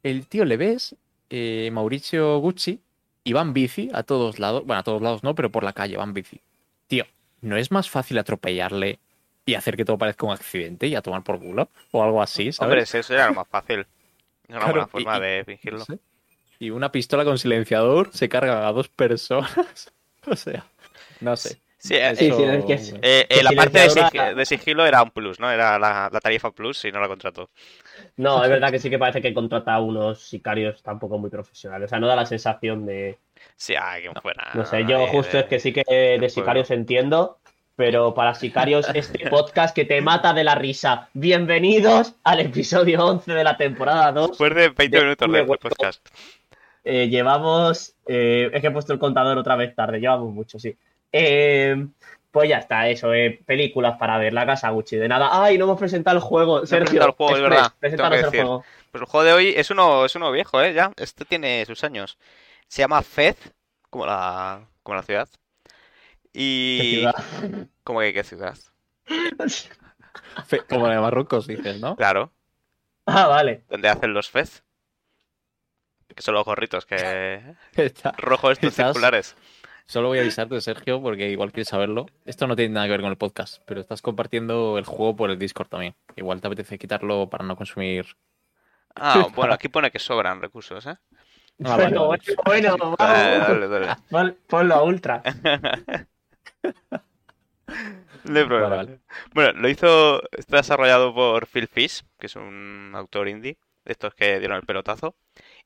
[0.02, 0.96] el tío le ves,
[1.30, 2.80] eh, Mauricio Gucci,
[3.22, 5.72] y va en bici a todos lados, bueno, a todos lados no, pero por la
[5.72, 6.40] calle va en bici.
[6.88, 7.04] Tío,
[7.40, 8.98] ¿no es más fácil atropellarle
[9.50, 11.68] y hacer que todo parezca un accidente y a tomar por culo?
[11.90, 12.60] O algo así, ¿sabes?
[12.88, 13.80] Hombre, eso era lo más fácil.
[13.80, 13.86] Es
[14.48, 15.84] una Claro, buena forma y- de No fingirlo.
[15.84, 15.98] sé.
[16.58, 19.92] Y una pistola con silenciador se cargan a dos personas.
[20.26, 20.64] o sea,
[21.20, 21.60] no sé.
[21.78, 24.34] Sí, eh, Sí, Eso- sí, es que es- Eh, eh, Que la parte de, sig-
[24.34, 25.50] de sigilo era un plus, ¿no?
[25.50, 27.48] Era la, la tarifa plus y no la contrató.
[28.16, 31.86] No, es verdad que sí que parece que contrata a unos sicarios tampoco muy profesionales.
[31.86, 33.18] O sea, no da la sensación de.
[33.56, 34.50] Sí, ah, quien fuera.
[34.52, 35.82] No sé, yo justo de- es que sí que
[36.20, 37.38] de sicarios entiendo,
[37.76, 41.08] pero para sicarios este podcast que te mata de la risa.
[41.14, 44.30] Bienvenidos al episodio 11 de la temporada 2.
[44.30, 46.06] Después de 20 de- minutos de podcast.
[46.84, 47.94] Eh, llevamos.
[48.06, 50.76] eh, es que he puesto el contador otra vez tarde, llevamos mucho, sí.
[51.12, 51.86] Eh,
[52.30, 55.28] pues ya está, eso, eh, películas para ver, la casa Gucci, de nada.
[55.32, 56.64] ¡Ay, no hemos presentado el juego!
[56.64, 58.40] Sergio, presentado el juego, es Express, verdad, preséntanos que el decir.
[58.42, 58.64] juego.
[58.92, 60.72] Pues el juego de hoy es uno, es uno viejo, ¿eh?
[60.72, 62.18] Ya, este tiene sus años.
[62.68, 63.36] Se llama Fez,
[63.90, 65.28] como la, como la ciudad.
[66.32, 66.78] Y...
[66.78, 67.68] ¿Qué ciudad?
[67.84, 68.56] ¿Cómo que qué ciudad?
[70.68, 71.96] Como la de Marruecos, dices, ¿no?
[71.96, 72.32] Claro,
[73.06, 73.64] ah, vale.
[73.68, 74.62] donde hacen los Fez.
[76.14, 77.54] Que son los gorritos que...
[77.76, 79.36] Está- Rojos estos Estás- circulares.
[79.86, 82.06] Solo voy a avisarte, Sergio, porque igual quieres saberlo.
[82.24, 85.30] Esto no tiene nada que ver con el podcast, pero estás compartiendo el juego por
[85.30, 85.96] el Discord también.
[86.14, 88.06] Igual te apetece quitarlo para no consumir.
[88.94, 90.94] Ah, bueno, aquí pone que sobran recursos, ¿eh?
[91.64, 92.22] Ah, vale, bueno, vale.
[92.46, 93.48] bueno, bueno, Dale, vamos.
[93.48, 93.96] dale, dale.
[94.10, 95.22] Pon- ponlo a ultra.
[98.24, 98.68] No hay problema.
[98.68, 99.00] Vale, vale.
[99.32, 104.14] Bueno, lo hizo, está desarrollado por Phil Fish, que es un autor indie, de estos
[104.14, 105.14] que dieron el pelotazo.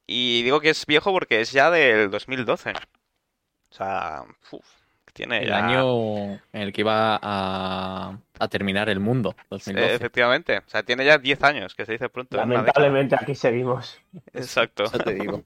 [0.07, 2.73] Y digo que es viejo porque es ya del 2012.
[2.73, 4.67] O sea, uf,
[5.15, 5.67] tiene El ya...
[5.67, 9.95] año en el que iba a, a terminar el mundo, 2012.
[9.95, 12.37] efectivamente, o sea, tiene ya 10 años, que se dice pronto.
[12.37, 14.01] Lamentablemente aquí seguimos.
[14.33, 14.85] Exacto.
[14.85, 15.43] Eso te digo.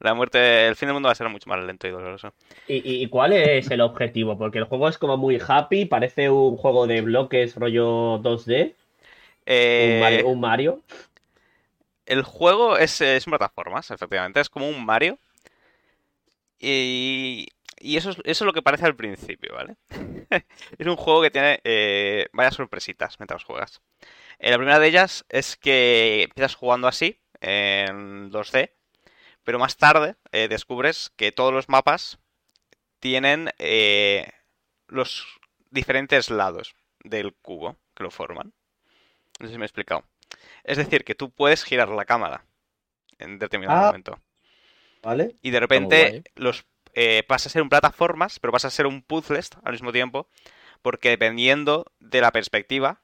[0.00, 2.32] La muerte, el fin del mundo va a ser mucho más lento y doloroso.
[2.68, 4.36] ¿Y, cuál es el objetivo?
[4.36, 8.74] Porque el juego es como muy happy, parece un juego de bloques rollo 2D, un
[9.46, 10.28] Eh, Mario.
[10.28, 10.80] un Mario.
[12.04, 15.18] El juego es, es plataformas, efectivamente, es como un Mario.
[16.58, 19.76] Y, y eso, es, eso es lo que parece al principio, ¿vale?
[20.78, 23.80] Es un juego que tiene eh, varias sorpresitas mientras juegas.
[24.38, 28.70] Eh, la primera de ellas es que empiezas jugando así, en 2D,
[29.46, 32.18] pero más tarde eh, descubres que todos los mapas
[32.98, 34.28] tienen eh,
[34.88, 35.24] los
[35.70, 38.52] diferentes lados del cubo que lo forman.
[39.38, 40.02] No sé si me he explicado.
[40.64, 42.44] Es decir, que tú puedes girar la cámara
[43.18, 43.86] en determinado Ah.
[43.86, 44.18] momento.
[45.00, 45.36] ¿Vale?
[45.42, 49.00] Y de repente los eh, pasa a ser un plataformas, pero pasa a ser un
[49.00, 50.28] puzzles al mismo tiempo,
[50.82, 53.00] porque dependiendo de la perspectiva,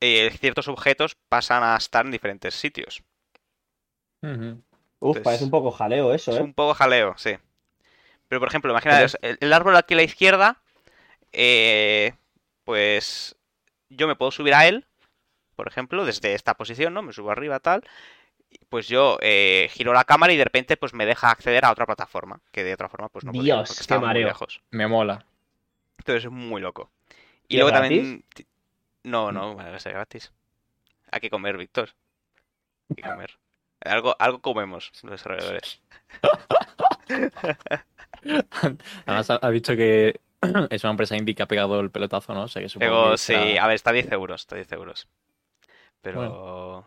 [0.00, 3.04] eh, ciertos objetos pasan a estar en diferentes sitios.
[5.00, 6.42] Uf, Entonces, parece un poco jaleo eso, Es ¿eh?
[6.42, 7.36] un poco jaleo, sí.
[8.28, 10.60] Pero por ejemplo, imagina Pero- es- el, el árbol aquí a la izquierda,
[11.32, 12.14] eh,
[12.64, 13.36] pues
[13.88, 14.84] yo me puedo subir a él,
[15.56, 17.02] por ejemplo, desde esta posición, ¿no?
[17.02, 17.84] Me subo arriba, tal.
[18.70, 21.86] Pues yo eh, giro la cámara y de repente pues me deja acceder a otra
[21.86, 24.26] plataforma, que de otra forma pues no podía, Dios, porque qué estaba muy mareo.
[24.26, 24.62] lejos.
[24.70, 25.24] Me mola.
[25.98, 26.90] Entonces es muy loco.
[27.46, 28.24] Y ¿Y luego es también...
[29.04, 30.32] No, no, va a ser gratis.
[31.10, 31.90] Hay que comer, Víctor.
[32.90, 33.38] Hay que comer.
[33.84, 35.80] Algo, algo comemos los desarrolladores.
[39.06, 40.20] Además, ha, dicho que
[40.70, 42.42] es una empresa indie que ha pegado el pelotazo, ¿no?
[42.42, 44.58] O sea que supongo Luego, que sí, a ver, está a 10 euros, está a
[44.58, 45.08] 10 euros.
[46.00, 46.86] Pero...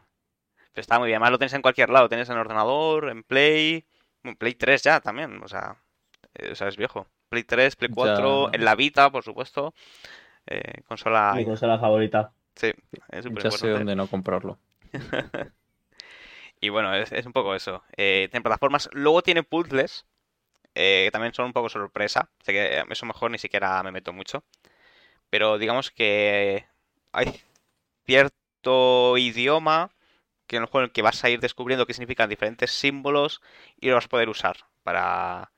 [0.73, 1.17] pero está muy bien.
[1.17, 2.09] Además lo tienes en cualquier lado.
[2.09, 3.85] Tienes en ordenador, en Play...
[4.23, 5.77] En Play 3 ya también, o sea...
[6.35, 7.07] eh, o sea, es viejo.
[7.29, 8.57] Play 3, Play 4, Ya.
[8.57, 9.73] en la Vita, por supuesto.
[10.45, 11.33] Eh, consola...
[11.35, 12.31] Mi consola favorita.
[12.55, 12.71] Sí,
[13.09, 14.59] es súper ya sé dónde no comprarlo.
[16.61, 17.83] Y bueno, es, es un poco eso.
[17.97, 18.89] Eh, tiene plataformas.
[18.93, 20.07] Luego tiene puzzles.
[20.75, 22.31] eh, que también son un poco sorpresa.
[22.43, 24.43] Sé que eso mejor ni siquiera me meto mucho.
[25.29, 26.67] Pero digamos que
[27.13, 27.41] hay
[28.05, 29.91] cierto idioma
[30.47, 33.41] que en el juego en el que vas a ir descubriendo qué significan diferentes símbolos
[33.79, 35.51] y lo vas a poder usar para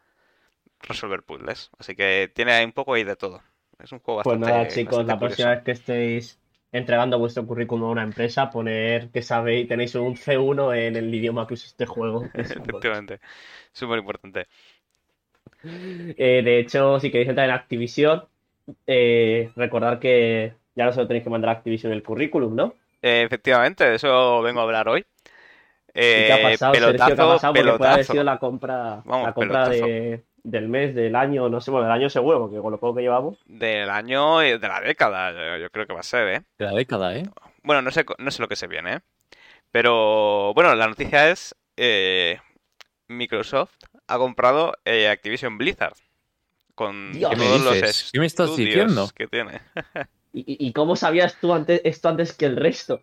[0.82, 1.72] resolver puzzles.
[1.80, 3.44] Así que tiene un poco ahí de todo.
[3.80, 6.40] Es un juego Pues bastante, nada, chicos, la próxima vez que estéis
[6.74, 11.48] entregando vuestro currículum a una empresa, poner que sabéis, tenéis un C1 en el idioma
[11.48, 12.32] que usa este juego.
[12.34, 13.20] Efectivamente.
[13.74, 14.48] Súper importante.
[16.18, 18.26] Eh, de hecho, si queréis entrar en Activision,
[18.88, 22.76] eh, recordad que ya no solo tenéis que mandar a Activision el currículum, ¿no?
[23.02, 25.06] Eh, efectivamente, de eso vengo a hablar hoy.
[26.14, 27.16] ¿Y qué ha Eh, pasado, Sergio?
[27.16, 27.56] ¿Qué ha pelotazo, pasado?
[27.56, 28.06] Porque puede haber pelotazo.
[28.06, 29.70] sido la compra, Vamos, la compra pelotazo.
[29.70, 32.96] de, del mes, del año, no sé, bueno, del año seguro, porque con lo poco
[32.96, 33.38] que llevamos.
[33.46, 36.42] Del año y de la década, yo, yo creo que va a ser, ¿eh?
[36.60, 37.24] De la década, ¿eh?
[37.64, 39.00] Bueno, no sé, no sé lo que se viene, ¿eh?
[39.72, 42.40] Pero bueno, la noticia es eh,
[43.08, 43.74] Microsoft
[44.08, 45.96] ha comprado eh, Activision Blizzard
[46.76, 47.30] con Dios.
[47.30, 48.10] ¿Qué me todos los dices?
[48.12, 49.08] ¿Qué me estás diciendo?
[49.16, 49.62] que tiene.
[50.34, 53.02] ¿Y, y- y cómo sabías tú antes, esto antes que el resto?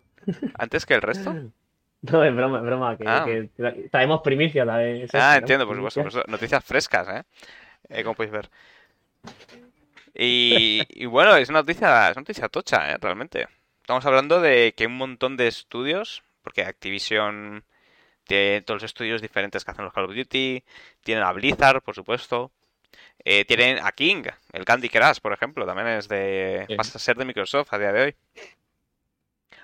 [0.57, 1.33] Antes que el resto.
[2.11, 3.23] No, es broma, es broma, que, Ah.
[3.25, 5.03] que tra- traemos primicia también.
[5.03, 6.21] es Ah, entiendo, por supuesto, por Primicia.
[6.21, 6.31] supuesto.
[6.31, 7.23] Noticias frescas, ¿eh?
[7.89, 8.49] Eh, como podéis ver.
[10.13, 12.97] Y, y bueno, es una noticia, es una noticia tocha, ¿eh?
[12.99, 13.47] Realmente.
[13.81, 17.63] Estamos hablando de que un montón de estudios, porque Activision
[18.25, 20.63] tiene todos los estudios diferentes que hacen los Call of Duty,
[21.03, 22.51] tienen a Blizzard, por supuesto,
[23.25, 26.75] eh, tienen a King, el Candy Crush, por ejemplo, también es de, Sí.
[26.75, 28.15] pasa a ser de Microsoft a día de hoy.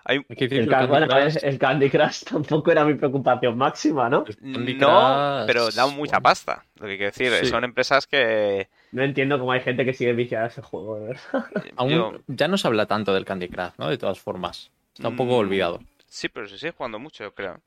[0.09, 3.57] Hay, Hay que decir El, Candy bueno, Crush- el Candy Crush tampoco era mi preocupación
[3.57, 4.23] máxima, ¿no?
[4.25, 6.65] el Candy no, Crush, pero da mucha bueno, pasta.
[6.75, 7.45] Lo que quiero decir, Sí.
[7.47, 11.07] son empresas que No entiendo cómo hay gente que sigue viciada a ese juego, de
[11.07, 11.45] verdad.
[11.75, 13.89] Aún yo- ya no se habla tanto del Candy Crush, ¿no?
[13.89, 14.71] De todas formas.
[14.93, 15.79] Está un poco Mm, olvidado.
[16.07, 17.59] Sí, pero se sigue jugando mucho, yo creo.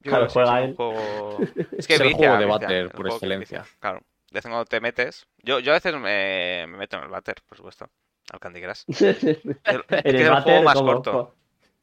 [0.00, 0.76] Yo Claro, creo que sí, juega es un él.
[0.76, 1.38] juego...
[1.56, 3.64] Es Es que el vicia, juego de váter el por excelencia.
[3.80, 3.98] Claro.
[4.30, 5.26] De vez en cuando te metes.
[5.42, 7.88] Yo, yo a veces me, me meto en el váter, por supuesto.
[8.32, 8.82] Al Candy Crush.
[8.88, 11.34] El- es que es el el juego más como, corto.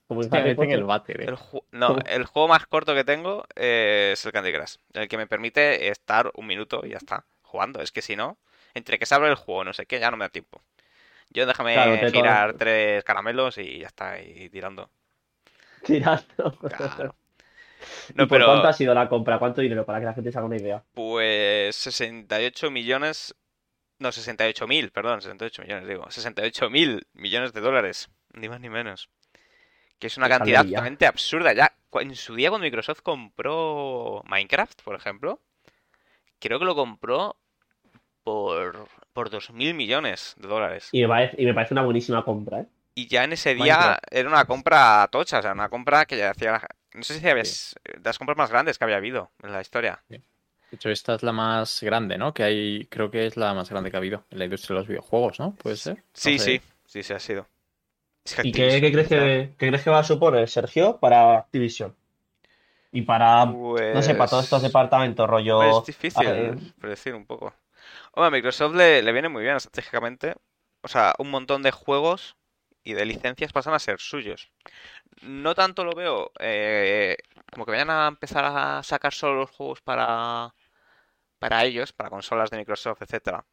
[0.07, 1.25] como meten en el váter, eh.
[1.25, 1.37] El
[1.71, 4.75] no, el juego más corto que tengo eh, es el Candy Crush.
[4.93, 7.81] El que me permite estar un minuto y ya está, jugando.
[7.81, 8.37] Es que si no,
[8.73, 10.61] entre que se abre el juego, no sé qué, ya no me da tiempo.
[11.31, 14.89] Yo déjame Claro, girar tres caramelos y ya está, y tirando.
[15.83, 16.51] Tirando.
[16.67, 17.15] Claro.
[18.09, 19.39] ¿Y No, por pero cuánto ha sido la compra?
[19.39, 19.85] ¿Cuánto dinero?
[19.85, 20.83] Para que la gente se haga una idea.
[20.93, 23.35] pues 68 millones...
[23.97, 26.09] No, 68 mil, perdón, 68 millones, digo.
[26.09, 29.09] 68 mil millones de dólares, ni más ni menos.
[29.99, 31.53] Que es una cantidad totalmente absurda.
[31.53, 35.39] Ya, en su día cuando Microsoft compró Minecraft, por ejemplo,
[36.39, 37.37] creo que lo compró
[38.23, 40.89] por, por 2.000 millones de dólares.
[40.91, 42.65] Y me, parece, y me parece una buenísima compra, ¿eh?
[42.95, 44.03] Y ya en ese día Minecraft.
[44.11, 46.61] era una compra tocha, o sea, una compra que ya hacía...
[46.93, 47.43] No sé si había...
[47.43, 50.01] de las compras más grandes que había habido en la historia.
[50.71, 52.33] De hecho, esta es la más grande, ¿no?
[52.33, 54.79] Que hay, creo que es la más grande que ha habido en la industria de
[54.81, 55.55] los videojuegos, ¿no?
[55.55, 56.03] Puede ser.
[56.13, 56.45] Sí, No sé.
[56.45, 57.47] sí, sí, sí ha sido.
[58.25, 61.95] Es que ¿Y qué, crees que, qué crees que va a suponer, Sergio, para Activision?
[62.91, 65.57] Y para, no sé, para todos estos Pues- departamentos, rollo...
[65.57, 67.53] Pues es difícil ver, predecir un poco.
[68.13, 70.33] Hombre, a Microsoft le, le viene muy bien estratégicamente.
[70.81, 72.35] O sea, un montón de juegos
[72.85, 74.49] y de licencias pasan a ser suyos.
[75.23, 77.17] No tanto lo veo eh,
[77.51, 80.53] como que vayan a empezar a sacar solo los juegos para,
[81.39, 83.45] para ellos, para consolas de Microsoft, etcétera.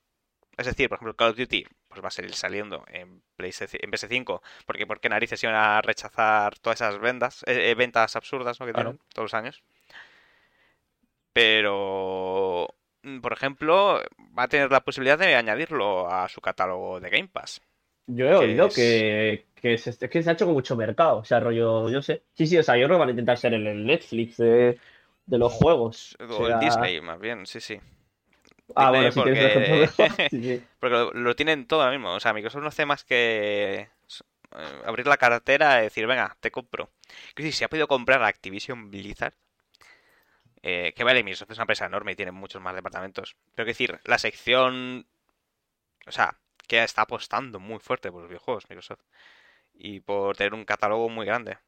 [0.57, 3.91] Es decir, por ejemplo, Call of Duty pues va a seguir saliendo en, PlayStation- en
[3.91, 8.61] PS5, porque ¿por qué narices iban a rechazar todas esas vendas, eh, eh, ventas absurdas
[8.61, 8.67] ¿no?
[8.67, 8.91] que Claro.
[8.91, 9.63] tienen todos los años?
[11.33, 12.69] Pero,
[13.03, 14.01] mm, por ejemplo,
[14.39, 17.61] va a tener la posibilidad de añadirlo a su catálogo de Game Pass.
[18.07, 21.25] Yo he oído es- que, que, se, que se ha hecho con mucho mercado, o
[21.25, 22.23] sea, rollo, yo sé.
[22.35, 24.79] Sí, sí, o sea, yo creo que van a intentar ser el, el Netflix de,
[25.27, 26.17] de los juegos.
[26.21, 27.81] O O el Disney, más bien, sí, sí.
[28.75, 29.69] Ah, Disney bueno, si tienes porque-
[30.09, 30.29] mejor.
[30.31, 30.63] Sí, sí.
[30.81, 32.13] Porque lo, lo tienen todo ahora mismo.
[32.15, 33.89] O sea, Microsoft no hace más que
[34.55, 36.91] eh, abrir la cartera y decir, venga, te compro.
[37.35, 39.35] Que si se ha podido comprar a Activision Blizzard,
[40.63, 43.37] eh, que vale, Microsoft es una empresa enorme y tiene muchos más departamentos.
[43.55, 45.07] Pero que decir, la sección,
[46.07, 46.37] o sea,
[46.73, 49.03] que está apostando muy fuerte por los videojuegos, Microsoft.
[49.75, 51.59] Y por tener un catálogo muy grande.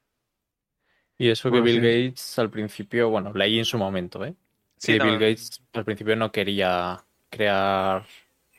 [1.18, 2.06] Y eso que Bill sí.
[2.06, 4.34] Gates al principio, bueno, leí en su momento, ¿eh?
[4.78, 8.06] Sí, que Bill Gates al principio no quería crear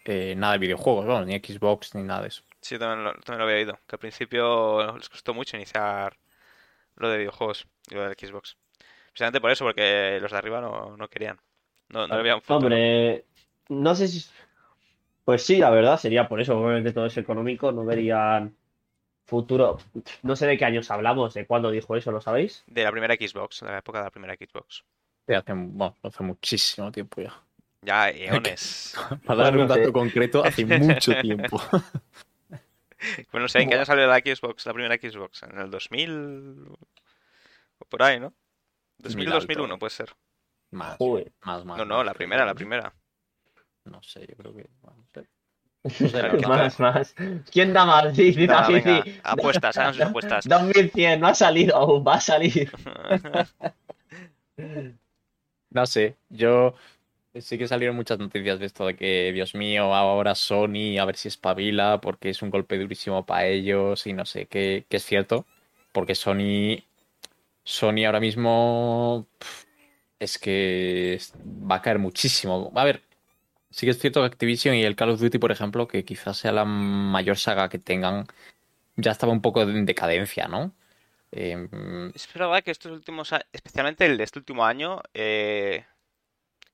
[0.05, 2.43] eh, nada de videojuegos, vamos, ni Xbox ni nada de eso.
[2.62, 3.79] sí, también lo, también lo había oído.
[3.88, 6.15] Que al principio les costó mucho iniciar
[6.95, 8.55] lo de videojuegos y lo del Xbox.
[9.08, 11.39] Precisamente por eso, porque los de arriba no, no querían.
[11.89, 12.67] No, no le veían futuro.
[12.67, 13.25] Hombre,
[13.69, 14.29] no sé si...
[15.25, 18.55] Pues sí, la verdad, sería por eso, obviamente todo es económico, no verían
[19.25, 19.79] futuro.
[20.21, 22.63] No sé de qué años hablamos, de cuándo dijo eso, ¿lo sabéis?
[22.67, 24.85] De la primera Xbox, de la época de la primera Xbox.
[25.25, 27.33] De hace, bueno, hace muchísimo tiempo ya.
[27.81, 28.95] Ya, eones.
[29.25, 31.59] Para dar un dato concreto, hace mucho tiempo.
[33.31, 35.43] Pues no sé, ¿en qué año salió la Xbox, la primera Xbox?
[35.43, 36.67] ¿En el 2000?
[37.79, 38.31] O por ahí, ¿no?
[38.99, 39.39] 2000, alto.
[39.39, 40.15] 2001 puede ser.
[40.69, 40.97] Más,
[41.41, 41.77] más, más.
[41.77, 42.93] No, no, la primera, la primera.
[43.86, 44.67] No sé, yo creo que.
[44.82, 45.28] bueno, no sé.
[46.12, 47.15] Claro, ¿quién más, más.
[47.52, 48.15] ¿Quién da más?
[48.15, 49.19] Sí, sí, Va, sí, sí.
[49.24, 50.45] apuestas, hagan sus apuestas.
[50.50, 52.71] 2100, no ha salido aún, va a salir.
[55.71, 56.74] No sé, yo
[57.41, 61.17] sí que salieron muchas noticias de esto de que, Dios mío, ahora Sony, a ver
[61.17, 65.04] si espabila, porque es un golpe durísimo para ellos y no sé, que, que es
[65.04, 65.45] cierto,
[65.91, 66.82] porque Sony,
[67.63, 69.28] Sony ahora mismo
[70.19, 72.71] es que va a caer muchísimo.
[72.76, 73.02] A ver,
[73.75, 76.38] sí que es cierto que Activision y el Call of Duty, por ejemplo, que quizás
[76.38, 78.25] sea la mayor saga que tengan,
[78.95, 80.73] ya estaba un poco en decadencia, ¿no?
[81.31, 85.85] Es verdad que estos últimos años, especialmente el de este último año, eh,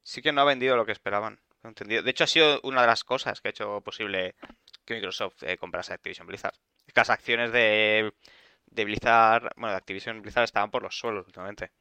[0.04, 1.40] sí que no ha vendido lo que esperaban.
[1.64, 2.04] Entendido.
[2.04, 4.36] De hecho, ha sido una de las cosas que ha hecho posible
[4.86, 6.54] que Microsoft eh, comprase Activision Blizzard.
[6.94, 8.14] Las acciones de,
[8.68, 11.72] de Blizzard, bueno, de Activision Blizzard estaban por los suelos últimamente.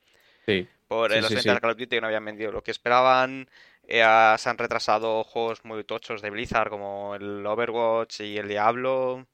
[0.47, 0.67] sí.
[0.89, 1.55] Por eh, Sí, las sí, ventas sí.
[1.55, 3.49] de Call of Duty que no habían vendido lo que esperaban.
[3.91, 9.27] Eh, se han retrasado juegos muy tochos de Blizzard como el Overwatch y el Diablo.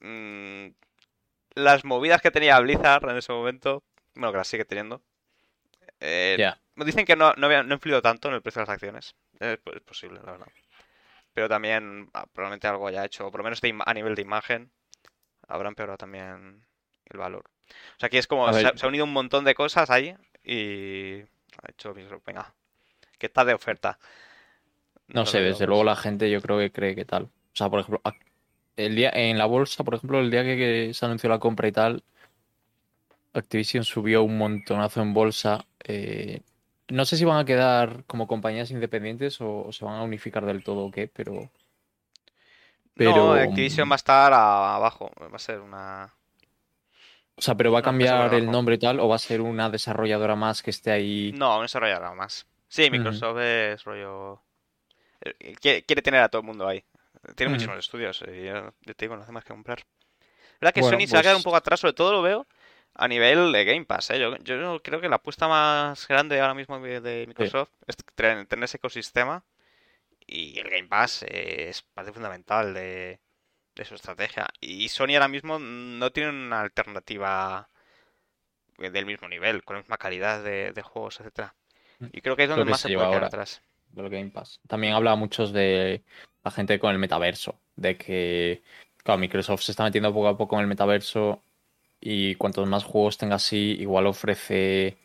[0.00, 0.68] Mm,
[1.56, 5.02] las movidas que tenía Blizzard en ese momento, bueno, que las sigue teniendo.
[6.00, 6.42] eh.
[6.76, 9.14] Dicen que no, no, había- no influido tanto en el precio de las acciones.
[9.38, 10.48] Es, es posible, la verdad.
[11.34, 14.72] Pero también ah, probablemente algo haya hecho, por lo menos de a nivel de imagen,
[15.48, 16.66] habrá empeorado también
[17.06, 17.44] el valor.
[17.96, 21.20] O sea, que es como, se, se ha unido un montón de cosas ahí y
[21.22, 21.94] ha hecho,
[22.26, 22.54] venga,
[23.20, 24.00] que está de oferta.
[25.06, 27.24] No sé, desde luego la gente yo creo que cree que tal.
[27.24, 28.00] O sea, por ejemplo,
[28.76, 31.68] el día, en la bolsa, por ejemplo, el día que, que se anunció la compra
[31.68, 32.02] y tal,
[33.34, 35.64] Activision subió un montonazo en bolsa.
[35.84, 36.40] eh,
[36.88, 40.44] no sé si van a quedar como compañías independientes o, o se van a unificar
[40.44, 41.50] del todo o qué, pero.
[42.94, 43.16] Pero.
[43.16, 45.10] No, Activision va a estar abajo.
[45.20, 46.12] Va a ser una.
[47.36, 49.40] O sea, pero va a una cambiar el nombre y tal, o va a ser
[49.40, 51.32] una desarrolladora más que esté ahí.
[51.34, 52.46] No, un desarrollador más.
[52.70, 54.40] Sí, Microsoft es rollo.
[55.20, 56.84] eh, Quiere, quiere tener a todo el mundo ahí.
[57.34, 57.54] Tiene Ujú.
[57.56, 58.22] muchísimos estudios.
[58.22, 59.84] y yo, yo te digo, no hace más que comprar.
[60.60, 62.22] verdad que Bueno, Sony se va a quedar un pues- poco atrás, sobre todo lo
[62.22, 62.46] veo
[62.94, 64.10] a nivel de Game Pass.
[64.10, 64.20] ¿eh?
[64.20, 68.64] Yo, yo creo que la apuesta más grande ahora mismo de Microsoft es tener, tener
[68.64, 69.44] ese ecosistema.
[70.26, 73.18] Y el Game Pass eh, es parte fundamental de,
[73.74, 74.46] de su estrategia.
[74.60, 77.68] Y Sony ahora mismo no tiene una alternativa
[78.78, 81.54] del mismo nivel, con la misma calidad de, de juegos, etcétera.
[82.12, 83.26] Y creo que es donde que más se se lleva puede quedar ahora.
[83.28, 83.62] atrás.
[83.92, 84.60] del Game Pass.
[84.66, 86.02] También habla muchos de
[86.44, 88.62] la gente con el metaverso, de que,
[88.98, 91.42] claro, Microsoft se está metiendo poco a poco en el metaverso
[92.00, 94.96] y cuantos más juegos tenga así, igual ofrece,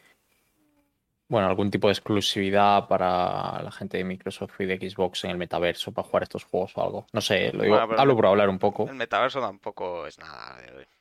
[1.27, 5.37] bueno, algún tipo de exclusividad para la gente de Microsoft y de Xbox en el
[5.37, 7.07] metaverso para jugar estos juegos o algo.
[7.11, 8.87] No sé, lo digo, Bueno, hablo por hablar un poco.
[8.87, 10.57] El metaverso tampoco es nada.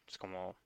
[0.08, 0.56] Es como.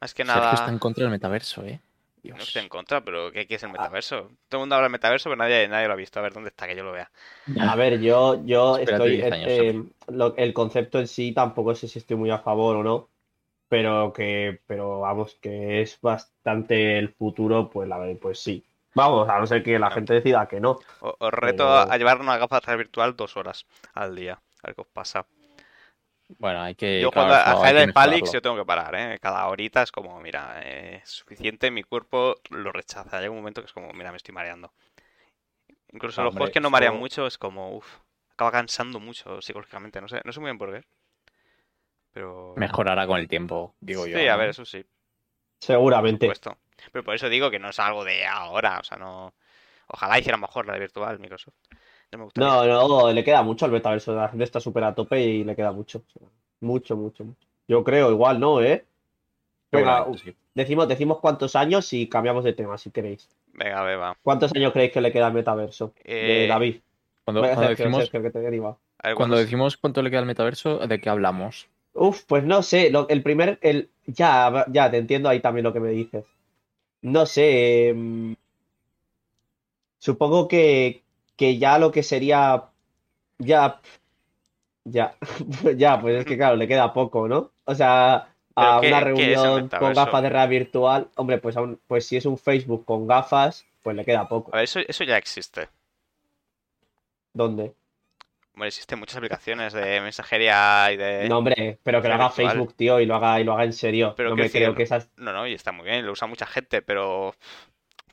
[0.00, 0.54] Más que Sergio nada.
[0.54, 1.80] está en contra del metaverso, ¿eh?
[2.24, 4.30] No estoy en contra, pero ¿qué, qué es el metaverso?
[4.48, 6.20] Todo el mundo habla del metaverso, pero nadie, nadie lo ha visto.
[6.20, 6.68] A ver, ¿dónde está?
[6.68, 7.10] Que yo lo vea.
[7.60, 9.16] A ver, yo, yo Espérate estoy.
[9.16, 12.76] 10 años, eh, lo- el concepto en sí tampoco sé si estoy muy a favor
[12.76, 13.08] o no.
[13.68, 18.62] Pero que, pero vamos, que es bastante el futuro, pues la pues sí.
[18.94, 19.94] Vamos, a no ser que la No.
[19.94, 20.78] gente decida que no.
[21.00, 24.14] O- Os reto Pero- a, a llevar una gafa de realidad virtual dos horas al
[24.14, 24.34] día.
[24.62, 25.26] A ver qué os pasa.
[26.38, 27.00] Bueno, hay que.
[27.00, 29.18] Yo claro, cuando a Hylight Palix yo tengo que parar, ¿eh?
[29.20, 33.20] Cada horita es como, mira, eh, es suficiente, mi cuerpo lo rechaza.
[33.20, 34.72] Llega un momento que es como, mira, me estoy mareando.
[35.92, 37.98] Incluso No, los hombre, juegos que no marean mucho es como, uff,
[38.30, 40.00] acaba cansando mucho psicológicamente.
[40.00, 40.84] No sé, no sé muy bien por qué.
[42.12, 42.54] Pero...
[42.56, 44.18] Mejorará con el tiempo, digo yo.
[44.18, 44.84] Sí, a ver, eso sí.
[45.58, 46.26] Seguramente.
[46.26, 46.58] supuesto.
[46.90, 49.34] Pero por eso digo que no es algo de ahora, o sea, no...
[49.88, 51.54] Ojalá hiciera mejor la de virtual Microsoft.
[52.12, 52.24] No me.
[52.36, 54.14] No, no, le queda mucho al metaverso.
[54.14, 56.02] La gente está súper a tope y le queda mucho.
[56.60, 57.46] Mucho, mucho, mucho.
[57.68, 58.60] Yo creo, igual, ¿no?
[58.62, 58.84] ¿Eh?
[59.70, 60.34] Venga, sí.
[60.54, 63.28] decimos, decimos cuántos años y cambiamos de tema, si queréis.
[63.54, 64.16] Venga, beba.
[64.22, 65.94] ¿Cuántos años creéis que le queda al metaverso?
[66.04, 66.76] De Eh, David.
[67.24, 68.38] Cuando, Venga, cuando Sergio, decimos, Sergio, que te
[69.02, 71.68] ver, cuando ¿cuántos- decimos cuánto le queda al metaverso, ¿de qué hablamos?
[71.94, 75.72] Uf, pues no sé, lo- el primer, el, ya, ya, te entiendo ahí también lo
[75.72, 76.24] que me dices.
[77.02, 78.36] No sé, em,
[80.06, 81.02] supongo que,
[81.36, 82.64] que ya lo que sería,
[83.38, 83.80] ya,
[84.84, 85.14] ya,
[85.76, 87.52] ya, pues es que claro, le queda poco, ¿no?
[87.64, 91.56] O sea, a ¿Pero qué- una es reunión con gafas de realidad virtual, hombre, pues,
[91.56, 94.52] a un- pues si es un Facebook con gafas, pues le queda poco.
[94.52, 95.68] A ver, eso, eso ya existe.
[97.32, 97.74] ¿Dónde?
[98.54, 101.26] Bueno, existen muchas aplicaciones de mensajería y de...
[101.28, 102.48] No, hombre, pero que lo haga virtual.
[102.50, 104.12] Facebook, tío, y lo haga, y lo haga en serio.
[104.14, 106.82] Pero No creo que esas No, no, y está muy bien, lo usa mucha gente,
[106.82, 107.34] pero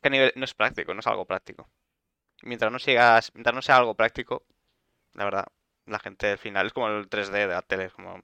[0.01, 1.67] que a nivel no es práctico, no es algo práctico.
[2.43, 4.43] Mientras no sigas, mientras no sea algo práctico,
[5.13, 5.47] la verdad,
[5.87, 8.21] la gente al final es como el 3D de la tele, es como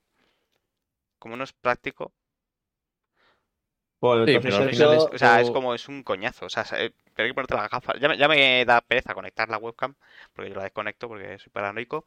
[1.19, 2.13] como no es práctico,
[3.99, 6.49] Bueno, Sí, entonces pero al eso- final o sea, es como es un coñazo, o
[6.49, 7.95] sea, se- pero hay que ponerte las gafas.
[7.99, 9.95] Ya me, ya me da pereza conectar la webcam,
[10.33, 12.05] porque yo la desconecto porque soy paranoico.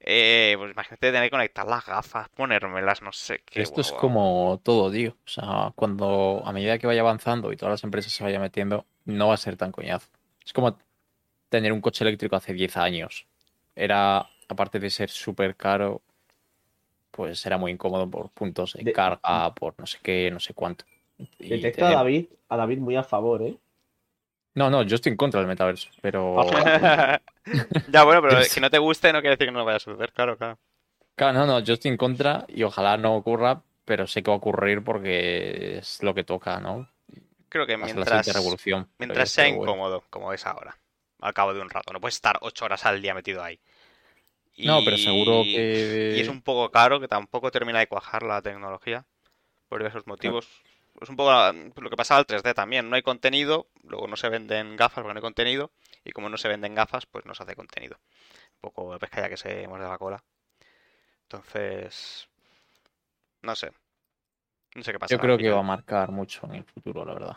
[0.00, 3.62] Eh, pues imagínate tener que conectar las gafas, ponérmelas, no sé qué.
[3.62, 5.10] Esto es guau, como todo, tío.
[5.24, 8.86] O sea, cuando a medida que vaya avanzando y todas las empresas se vayan metiendo,
[9.04, 10.08] no va a ser tan coñazo.
[10.44, 10.78] Es como
[11.56, 13.26] tener un coche eléctrico hace 10 años.
[13.74, 16.02] Era, aparte de ser súper caro,
[17.10, 20.54] pues era muy incómodo por puntos de De- carga, por no sé qué, no sé
[20.54, 20.84] cuánto.
[21.38, 23.56] Y Detecto a David, a David muy a favor, ¿eh?
[24.54, 26.36] No, no, yo estoy en contra del metaverso, pero...
[27.92, 29.80] Ya, bueno, pero que no te guste no quiere decir que no lo vaya a
[29.80, 30.58] suceder, claro, claro.
[31.14, 34.34] Claro, no, no, yo estoy en contra y ojalá no ocurra, pero sé que va
[34.34, 36.88] a ocurrir porque es lo que toca, ¿no?
[37.48, 38.88] Creo que Va a ser la mientras, siguiente revolución.
[38.98, 39.72] mientras sea bueno.
[39.72, 40.76] incómodo, como es ahora,
[41.26, 41.92] al cabo de un rato.
[41.92, 43.60] No puedes estar ocho horas al día metido ahí.
[44.62, 46.16] No, pero seguro Y- que...
[46.16, 49.06] Y es un poco caro, que tampoco termina de cuajar la tecnología,
[49.68, 50.48] por diversos motivos.
[51.00, 51.32] Es un poco
[51.82, 52.90] lo que pasaba al 3D también.
[52.90, 55.72] No hay contenido, luego no se venden gafas porque no hay contenido,
[56.04, 57.98] y como no se venden gafas, pues no se hace contenido.
[58.56, 60.24] Un poco de pescadilla que se muerde la cola.
[61.24, 62.28] Entonces,
[63.42, 63.70] no sé.
[64.76, 65.14] No sé qué pasa.
[65.16, 67.36] Yo creo que va a marcar mucho en el futuro, la verdad.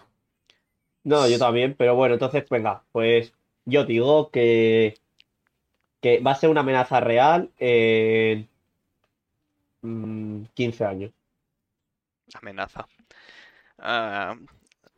[1.04, 3.34] No, yo también, pero bueno, entonces, venga, pues
[3.66, 4.98] yo digo que,
[6.02, 8.48] que va a ser una amenaza real en
[9.82, 11.12] mm, 15 años.
[12.34, 12.88] Amenaza.
[13.78, 14.36] Ah,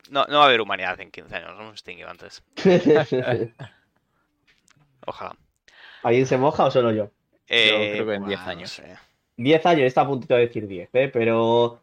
[0.10, 2.44] no, no va a haber humanidad en 15 años, nos hemos extinguido antes.
[5.06, 5.36] Ojalá.
[6.04, 7.12] ¿Alguien se moja o solo yo?
[7.48, 8.72] Eh, creo que en buah, 10 no años.
[8.72, 8.98] sé.
[9.38, 11.10] 10 años, está a puntito de decir 10, ¿eh?
[11.12, 11.82] Pero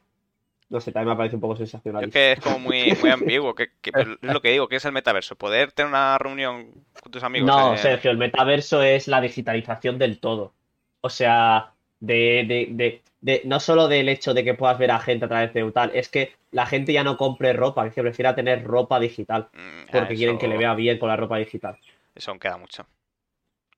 [0.68, 2.04] no sé, también me parece un poco sensacional.
[2.04, 3.54] es que es como muy, muy ambiguo.
[3.54, 5.36] Que, que- es lo que digo, que es el metaverso.
[5.36, 7.48] Poder tener una reunión con tus amigos.
[7.48, 10.52] No, eh, Sergio, el metaverso es la digitalización del todo.
[11.00, 14.98] O sea, de, de, de, de- no solo del hecho de que puedas ver a
[15.00, 18.02] gente a través de tal, es que la gente ya no compre ropa, es que
[18.02, 21.78] prefiera tener ropa digital, mm, porque quieren que le vea bien con la ropa digital.
[22.14, 22.86] Eso aún queda mucho.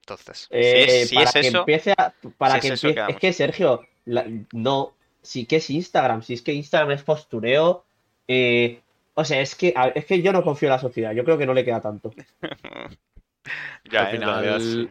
[0.00, 2.72] Entonces, si Eh, es, si para es que eso, empiece a, para si que es
[2.74, 6.92] eso, empiece- es que Sergio, la- no, sí que es Instagram, si es que Instagram
[6.92, 7.84] es postureo,
[8.28, 8.80] eh,
[9.14, 11.46] o sea, es que, es que yo no confío en la sociedad, yo creo que
[11.46, 12.12] no le queda tanto.
[13.90, 14.90] ya, Al eh, final,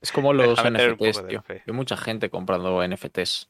[0.00, 1.44] es como los NFTs, tío.
[1.48, 3.48] Hay mucha gente comprando NFTs.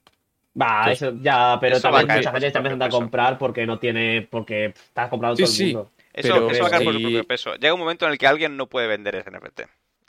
[0.60, 3.66] Va, Pues, eso ya, pero eso también caer mucha gente está empezando a comprar porque
[3.66, 5.64] no tiene, porque está comprando Sí, todo el sí.
[5.64, 5.90] mundo.
[6.12, 7.54] Eso, Pero eso va a caer por su propio peso.
[7.54, 9.60] Llega un momento en el que alguien no puede vender ese NFT.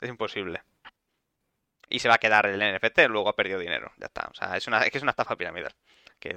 [0.02, 0.60] Es imposible.
[1.88, 3.90] Y se va a quedar el NFT, luego ha perdido dinero.
[3.98, 4.28] Ya está.
[4.30, 5.72] O sea, es, una, es que es una estafa piramidal.
[6.24, 6.30] Que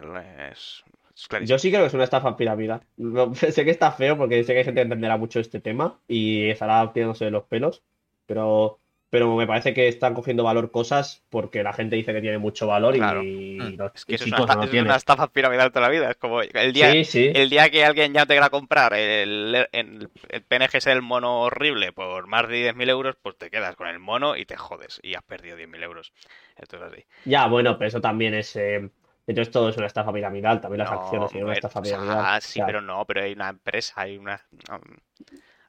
[0.51, 0.83] es,
[1.15, 1.55] es clarísimo.
[1.55, 2.81] Yo sí creo que es una estafa piramidal.
[2.97, 5.99] No, sé que está feo porque sé que hay gente que entenderá mucho este tema
[6.07, 7.83] y estará tirándose de los pelos,
[8.25, 8.79] pero,
[9.09, 12.67] pero me parece que están cogiendo valor cosas porque la gente dice que tiene mucho
[12.67, 13.23] valor y, Claro.
[13.23, 13.77] y Mm.
[13.77, 16.11] los Es que eso es, una, no es estafa piramidal toda la vida.
[16.11, 17.31] Es como el día, Sí, sí.
[17.33, 21.41] el día que alguien ya te quiera comprar el, el, el PNG ese del mono
[21.43, 24.99] horrible por más de 10.000 euros, pues te quedas con el mono y te jodes.
[25.01, 26.11] Y has perdido 10.000 euros.
[26.57, 27.05] Esto es así.
[27.23, 28.55] Ya, bueno, pero eso también es.
[28.57, 28.89] eh,
[29.28, 32.19] entonces todo es una estafa piramidal, también las No, acciones son una estafa piramidal.
[32.41, 34.41] sí, O sea, pero no, pero hay una empresa, hay una...
[34.71, 34.82] um,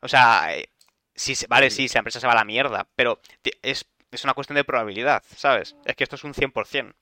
[0.02, 0.68] O sea, eh,
[1.14, 3.20] sí, vale, sí, la empresa se va a la mierda, pero
[3.62, 5.76] es, es una cuestión de probabilidad, ¿sabes?
[5.84, 6.94] Es que esto es un 100%.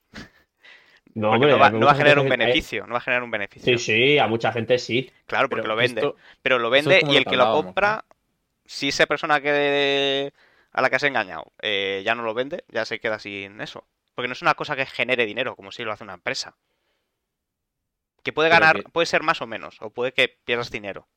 [1.15, 3.31] no, hombre, no va, no va a generar un beneficio, no va a generar un
[3.31, 3.77] beneficio.
[3.77, 5.11] Sí, sí, a mucha gente sí.
[5.25, 6.01] Claro, porque Pero lo vende.
[6.01, 8.05] esto- Pero lo vende es y el que lo compra,
[8.65, 10.33] si esa persona que
[10.73, 13.85] a la que has engañado eh, ya no lo vende, ya se queda sin eso.
[14.17, 16.57] Porque no es una cosa que genere dinero, como si lo hace una empresa.
[18.23, 21.07] Que puede Pero ganar, que- puede ser más o menos, o puede que pierdas dinero.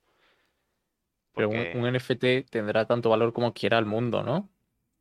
[1.35, 4.51] Pero un, NFT tendrá tanto valor como quiera el mundo, ¿no?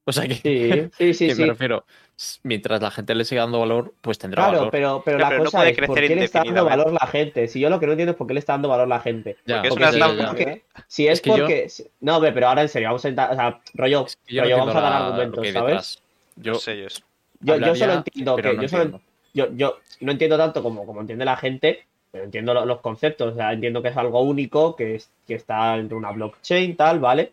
[0.05, 1.49] O sea que, Sí, sí, sí, que me sí.
[1.49, 1.85] refiero,
[2.17, 4.71] s- mientras la gente le siga dando valor, pues tendrá Claro, valor.
[4.71, 6.63] pero, pero Ya, la pero no cosa puede es por crecer qué le está dando
[6.63, 7.47] valor la gente.
[7.49, 9.35] Si yo lo que no entiendo es por qué le está dando valor la gente.
[9.45, 11.67] Ya, Porque es Porque una si es porque, si es, Es que yo- porque.
[11.99, 13.09] No, hombre, pero ahora en serio, vamos a.
[13.09, 15.53] O sea, rollo, Es que yo no rollo, vamos a dar argumentos, ¿sabes?
[15.73, 16.03] detrás.
[16.37, 17.03] Yo sellos.
[17.41, 18.53] Yo, yo solo entiendo que.
[18.53, 19.05] no yo, solo, entiendo.
[19.33, 23.33] yo, yo no entiendo tanto como, como entiende la gente, pero entiendo lo- los conceptos.
[23.33, 26.99] O sea, entiendo que es algo único, que, es, que está entre una blockchain, tal,
[26.99, 27.31] ¿vale?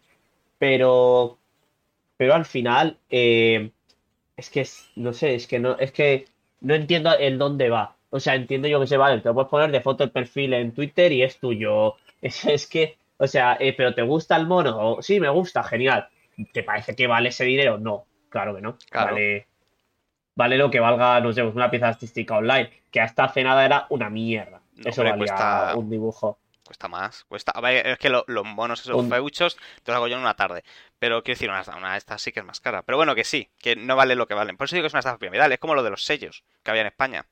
[0.58, 1.38] Pero.
[2.16, 2.98] Pero al final.
[3.10, 3.70] eh,
[4.36, 6.26] es que es- no sé, es que no, es que
[6.60, 7.96] no entiendo el dónde va.
[8.10, 10.54] O sea, entiendo yo que se vale, te lo puedes poner de foto de perfil
[10.54, 11.96] en Twitter y es tuyo.
[12.22, 14.98] Es, es que, o sea, eh, pero ¿te gusta el mono?
[15.02, 16.08] Sí, me gusta, genial.
[16.52, 17.78] ¿Te parece que vale ese dinero?
[17.78, 18.78] No, claro que no.
[18.90, 19.12] Claro.
[19.12, 19.46] Vale,
[20.36, 23.64] vale lo que valga, no sé, pues una pieza artística online, que hasta hace nada
[23.64, 24.60] era una mierda.
[24.76, 26.38] No, Eso valía cuesta- un dibujo.
[26.64, 27.52] Cuesta más, cuesta.
[27.52, 30.22] a ver, es que lo- los monos esos Un- feuchos te los hago yo en
[30.22, 30.64] una tarde.
[30.98, 32.82] Pero quiero decir, una, una de estas sí que es más cara.
[32.82, 34.56] Pero bueno, que sí, que no vale lo que valen.
[34.56, 35.52] Por eso digo que es una estafa piramidal.
[35.52, 37.26] Es como lo de los sellos que había en España.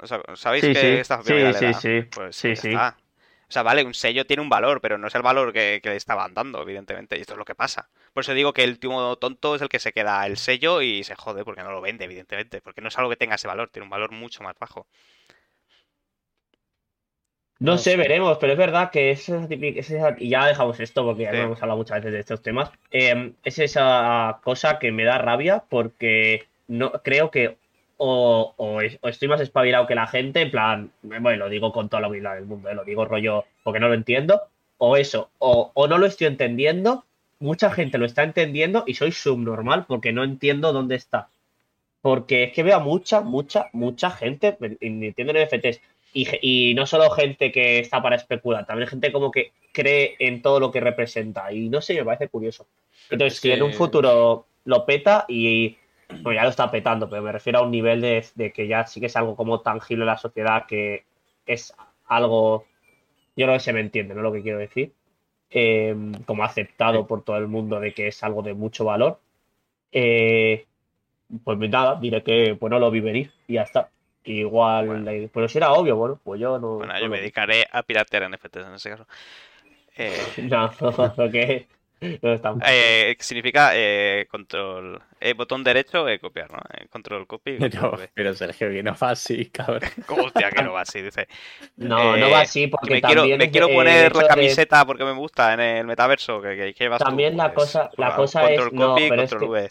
[0.00, 1.74] O sea, ¿Sabéis Sí, qué sí, estafa sí, piramidal sí, era?
[1.80, 2.68] sí, Pues sí, sí.
[2.68, 2.96] está.
[3.52, 5.90] O sea, vale, un sello tiene un valor, pero no es el valor que, que
[5.90, 7.18] le estaban dando, evidentemente.
[7.18, 7.90] Y esto es lo que pasa.
[8.14, 11.04] Por eso digo que el último tonto es el que se queda el sello y
[11.04, 12.62] se jode porque no lo vende, evidentemente.
[12.62, 14.86] Porque no es algo que tenga ese valor, tiene un valor mucho más bajo.
[17.58, 20.46] No No sé, veremos, pero es verdad que es esa típica- es esa- y ya
[20.46, 21.36] dejamos esto porque ya Sí.
[21.36, 22.70] no hemos hablado muchas veces de estos temas.
[22.90, 27.58] eh, es esa cosa que me da rabia porque no creo que
[28.04, 31.88] o, o o estoy más espabilado que la gente, en plan, bueno, lo digo con
[31.88, 34.42] toda la humildad del mundo, eh, lo digo rollo porque no lo entiendo,
[34.78, 37.04] o eso, o, o no lo estoy entendiendo,
[37.38, 41.28] mucha gente lo está entendiendo y soy subnormal porque no entiendo dónde está.
[42.00, 45.80] Porque es que veo a mucha, mucha, mucha gente invirtiendo en NFTs.
[46.14, 50.60] Y, no solo gente que está para especular, también gente como que cree en todo
[50.60, 51.52] lo que representa.
[51.52, 52.66] Y no sé, me parece curioso.
[53.08, 55.76] Entonces, Es si en un futuro lo peta y.
[56.08, 58.86] Bueno, ya lo está petando, pero me refiero a un nivel de, de que ya
[58.86, 61.04] sí que es algo como tangible en la sociedad, que
[61.46, 61.74] es
[62.06, 62.66] algo.
[63.36, 64.22] Yo creo que se me entiende, ¿no?
[64.22, 64.92] Lo que quiero decir.
[65.50, 65.94] Eh,
[66.26, 69.20] como aceptado por todo el mundo de que es algo de mucho valor.
[69.92, 70.66] Eh,
[71.44, 73.90] pues nada, diré que pues no lo vi venir y ya está.
[74.24, 75.10] Igual, Bueno.
[75.10, 76.78] eh, pero si era obvio, bueno, pues yo no.
[76.78, 77.20] Bueno, no yo lo me vi.
[77.20, 79.06] dedicaré a piratear NFTs en ese caso.
[79.96, 80.70] Eh, No,
[81.16, 86.58] porque no está eh, que significa eh, control, eh, botón derecho, eh, copiar, ¿no?
[86.76, 89.80] Eh, control copy, control Pero, Sergio, que no va así, cabrón.
[90.06, 91.00] ¿Cómo hostia que no va así?
[91.00, 91.28] Dice.
[91.76, 94.22] No, Eh, no va así que porque me quiero, también me quiero eh, poner la
[94.22, 96.40] de- camiseta porque me gusta en el metaverso.
[96.42, 97.04] Que, que, que llevas tú?
[97.04, 99.68] También la Pues, cosa- la cosa control es- no, copy, es control que- V.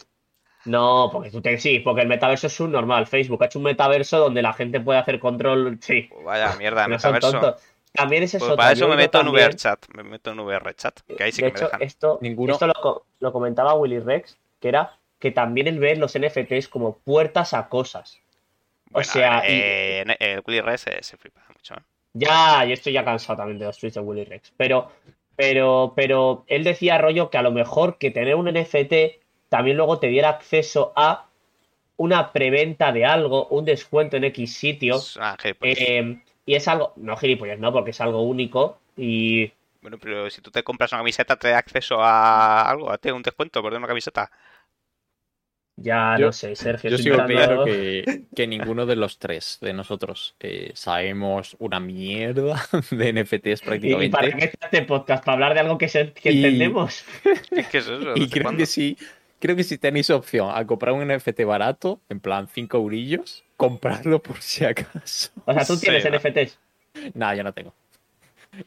[0.64, 3.08] No, porque tú te sí, porque el metaverso es un normal.
[3.08, 5.78] Facebook ha hecho un metaverso donde la gente puede hacer control.
[5.80, 7.56] Sí, Pues Vaya mierda, no son metaverso.
[7.92, 8.46] También es eso.
[8.46, 9.84] Pues para eso me meto en también- VR chat.
[9.94, 11.00] Me meto en VR chat.
[11.16, 11.82] Que ahí sí de que me hecho, dejan.
[11.82, 15.98] esto, Ninguno- esto lo, co- lo comentaba Willy Rex, que era que también el ver
[15.98, 18.18] los NFTs como puertas a cosas.
[18.90, 21.74] Bueno, sea, eh, en- el Willy Red se, se flipa mucho.
[21.74, 21.82] ¿eh?
[22.14, 24.52] Ya, yo estoy ya cansado también de los tweets de Willy Rex.
[24.56, 24.90] Pero,
[25.36, 29.98] pero, pero él decía rollo que a lo mejor que tener un NFT también luego
[29.98, 31.26] te diera acceso a
[31.96, 34.98] una preventa de algo, un descuento en X sitio.
[35.40, 35.78] Gilipollas.
[35.78, 38.78] eh, y es algo, no gilipollas, no, porque es algo único.
[38.96, 42.98] Y Bueno, pero si tú te compras una camiseta, te da acceso a algo, a
[43.14, 44.30] un descuento por tener una camiseta.
[45.76, 46.90] ya Yo- no sé, Sergio.
[46.90, 52.62] Yo sigo pensando que, que ninguno de los tres de nosotros eh, sabemos una mierda
[52.90, 54.10] de NFTs ¿Y, y prácticamente.
[54.10, 55.24] para qué este podcast?
[55.24, 57.04] ¿Para hablar de algo que, se- que Y- entendemos?
[57.50, 57.94] ¿Qué es eso?
[58.16, 58.58] Y ¿Desde creo cuándo?
[58.58, 58.96] que sí,
[59.42, 64.22] creo que si tenéis opción a comprar un NFT barato, en plan 5 eurillos, comprarlo
[64.22, 65.30] por si acaso.
[65.44, 66.16] O sea, tú Sí, tienes ¿no?
[66.16, 66.58] NFTs.
[67.14, 67.74] Nada, yo no tengo.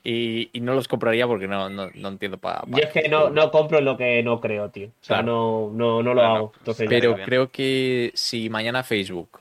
[0.04, 2.64] Y, y no los compraría porque no, no, no entiendo para.
[2.68, 4.88] Yo es que no, no compro lo que no creo, tío.
[4.88, 5.28] O sea, Claro.
[5.28, 6.54] no, no, no lo hago.
[6.60, 9.40] Entonces, Pero creo que si mañana Facebook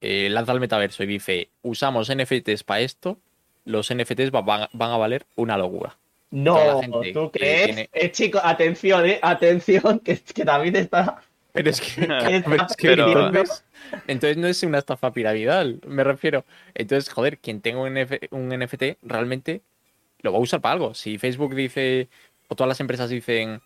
[0.00, 3.18] eh, lanza el metaverso y dice usamos NFTs para esto,
[3.66, 5.96] los NFTs va- van, van a valer una locura.
[6.30, 6.80] No,
[7.12, 7.64] ¿tú que crees?
[7.66, 11.20] tiene- Eh, chicos, atención, eh, atención, que, que David está...
[11.52, 13.64] Pero es que, que pero es que Pero- entonces,
[14.06, 16.44] entonces no es una estafa piramidal, me refiero.
[16.74, 19.60] Entonces, joder, quien tenga un, NF un NFT realmente
[20.20, 20.94] lo va a usar para algo.
[20.94, 22.08] Si Facebook dice,
[22.46, 23.60] o todas las empresas dicen,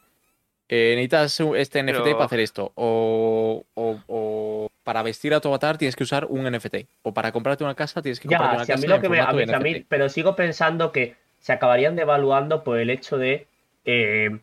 [0.71, 5.49] eh, necesitas este NFT Pero- para hacer esto, o, o- o para vestir a tu
[5.49, 8.57] avatar tienes que usar un NFT, o para comprarte una casa tienes que comprarte Ya,
[8.57, 9.21] una si a casa mí lo que me...
[9.21, 9.87] A mí, a mí- NFT.
[9.91, 13.47] pero sigo pensando que se acabarían devaluando por el hecho de...
[13.85, 14.41] eh,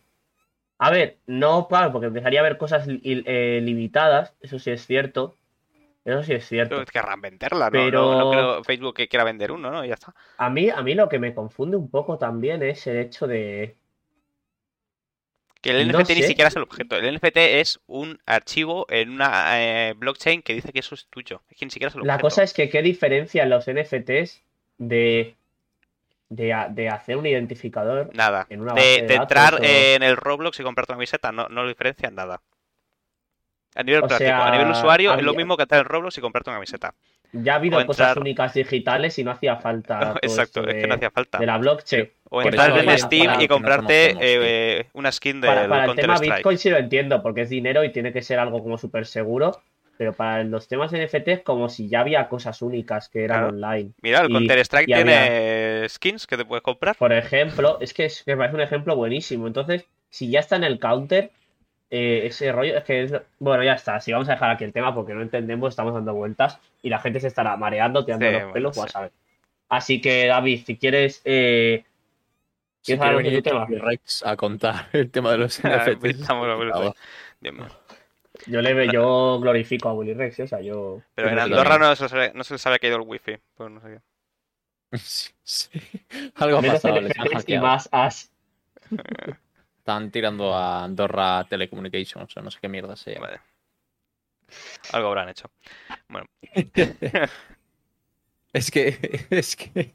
[0.78, 5.36] a ver, no, claro, porque empezaría a haber cosas eh, limitadas, eso sí es cierto.
[6.04, 6.76] Eso sí es cierto.
[6.76, 7.72] Pero querrán venderla, ¿no?
[7.72, 9.84] Pero- No, no creo Facebook que quiera vender uno, ¿no?
[9.84, 10.14] Y ya está.
[10.36, 13.74] A mí, a mí lo que me confunde un poco también es el hecho de...
[15.60, 16.96] Que el No NFT ni siquiera es el objeto.
[16.96, 21.42] El NFT es un archivo en una eh, blockchain que dice que eso es tuyo.
[21.50, 22.14] Es que ni siquiera es el objeto.
[22.16, 24.40] La cosa es que qué diferencia los NFTs
[24.78, 25.36] de,
[26.34, 28.10] de, a- de hacer un identificador.
[28.14, 28.46] Nada.
[28.48, 30.96] en una de, base de de datos entrar o- en el Roblox y comprarte una
[30.98, 32.40] camiseta no, no lo diferencia en nada.
[33.74, 36.18] A nivel O práctico, sea, a nivel usuario es lo mismo que entrar en Roblox
[36.18, 36.94] y comprarte una camiseta.
[37.34, 40.74] Ya ha habido o cosas entrar- únicas digitales y no hacía falta Exacto, esto es
[40.74, 41.38] que de, no hacía falta.
[41.38, 42.10] de la blockchain.
[42.24, 45.68] O Por entrar en para- Steam para y no comprarte eh, una skin del Para,
[45.68, 46.36] para el Counter tema Strike.
[46.36, 49.62] Bitcoin sí lo entiendo, porque es dinero y tiene que ser algo como súper seguro.
[49.98, 53.54] Pero para los temas NFTs, como si ya había cosas únicas que eran Claro.
[53.54, 53.92] online.
[54.02, 56.96] Mira, el y- Counter Strike y tiene skins que te puedes comprar.
[56.96, 59.46] Por ejemplo, es que es- me parece un ejemplo buenísimo.
[59.46, 61.30] Entonces, si ya está en el counter,
[61.90, 64.00] eh, ese rollo, es que es- bueno, ya está.
[64.00, 66.98] Si vamos a dejar aquí el tema porque no entendemos, estamos dando vueltas y la
[66.98, 68.80] gente se estará mareando, tirando Sí, los bueno, pelos, sí.
[68.80, 69.12] vas a ver.
[69.68, 71.84] Así que, David, si quieres, eh,
[72.82, 73.66] ¿quieres hablar de tu venir tema?
[73.88, 76.20] Rex a contar el tema de los Ah, NFTs.
[76.20, 76.48] estamos
[78.46, 81.02] Yo le yo glorifico a Willy Rex, o sea, yo.
[81.14, 83.38] Pero en Andorra no se, sabe, no se sabe que ha ido el wifi.
[83.54, 84.98] Pues no sé qué.
[84.98, 85.70] Sí, sí.
[86.36, 87.14] Algo ha pasado, les
[87.46, 88.32] y más as.
[89.78, 93.26] Están tirando a Andorra Telecommunications o no sé qué mierda se llama.
[93.26, 93.40] Vale.
[94.92, 95.50] Algo habrán hecho.
[96.08, 96.26] Bueno,
[98.52, 99.94] Es que, es que,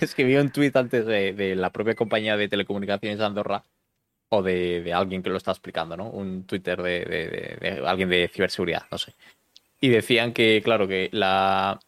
[0.00, 3.64] es que vi un tuit antes de, de la propia compañía de telecomunicaciones de Andorra
[4.28, 6.10] o de, de alguien que lo está explicando, ¿no?
[6.10, 7.00] Un Twitter de,
[7.60, 9.14] de- alguien de ciberseguridad, no sé.
[9.80, 11.78] Y decían que, claro, que la...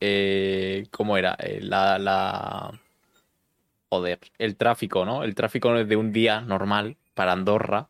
[0.00, 1.36] eh, ¿Cómo era?
[1.40, 2.80] Eh, la, la...
[3.88, 5.24] Joder, el tráfico, ¿no?
[5.24, 7.88] El tráfico de un día normal para Andorra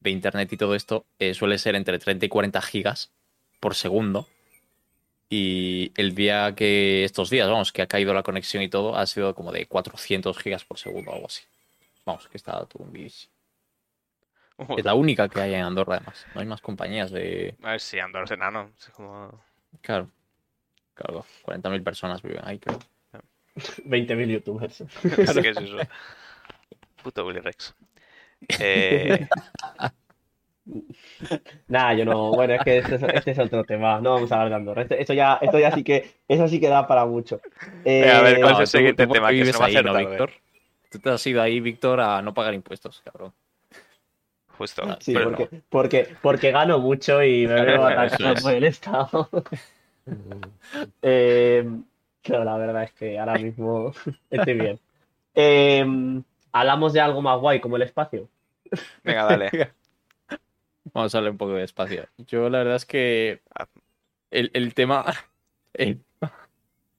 [0.00, 3.12] de internet y todo esto eh, suele ser entre 30 y 40 gigas
[3.60, 4.28] por segundo.
[5.28, 9.06] Y el día que, estos días, vamos, que ha caído la conexión y todo, ha
[9.06, 11.42] sido como de 400 gigas por segundo o algo así.
[12.04, 13.28] Vamos, que está todo un bici.
[14.76, 16.26] Es la única que hay en Andorra, además.
[16.34, 17.56] No hay más compañías de.
[17.62, 18.70] a ver si Andorra es enano.
[18.78, 19.42] Es como...
[19.80, 20.08] Claro.
[20.94, 22.78] Claro, 40.000 personas viven ahí, creo.
[23.56, 24.80] 20.000 youtubers.
[25.28, 25.76] Así que es eso.
[27.02, 27.74] Puto Willy Rex.
[28.60, 29.26] Eh,
[31.68, 32.30] Nada, yo no.
[32.30, 34.00] Bueno, es que este es, este es otro tema.
[34.00, 34.82] No vamos a hablar de Andorra.
[34.82, 37.40] Este- esto ya, esto ya sí que, eso sí que da para mucho.
[37.84, 39.30] Venga, a ver, Eh, ¿cuál es No, el siguiente tema?
[39.30, 40.06] Que se va a hacer ¿no, tarde.
[40.06, 40.32] Víctor?
[40.94, 43.32] Tú te has ido ahí, Víctor, a no pagar impuestos, cabrón.
[44.56, 44.82] justo.
[45.00, 48.42] Sí, Pero porque, porque, porque gano mucho y me veo atacado es.
[48.42, 49.28] por el Estado.
[51.02, 51.66] Eh,
[52.22, 53.92] pero la verdad es que ahora mismo
[54.30, 54.78] estoy bien.
[55.34, 55.84] Eh,
[56.52, 58.28] Hablamos de algo más guay como el espacio.
[59.02, 59.50] Venga, dale.
[60.92, 62.06] Vamos a hablar un poco de espacio.
[62.18, 63.66] Yo la verdad es que Ah.
[64.30, 65.04] el, el tema
[65.72, 66.00] el,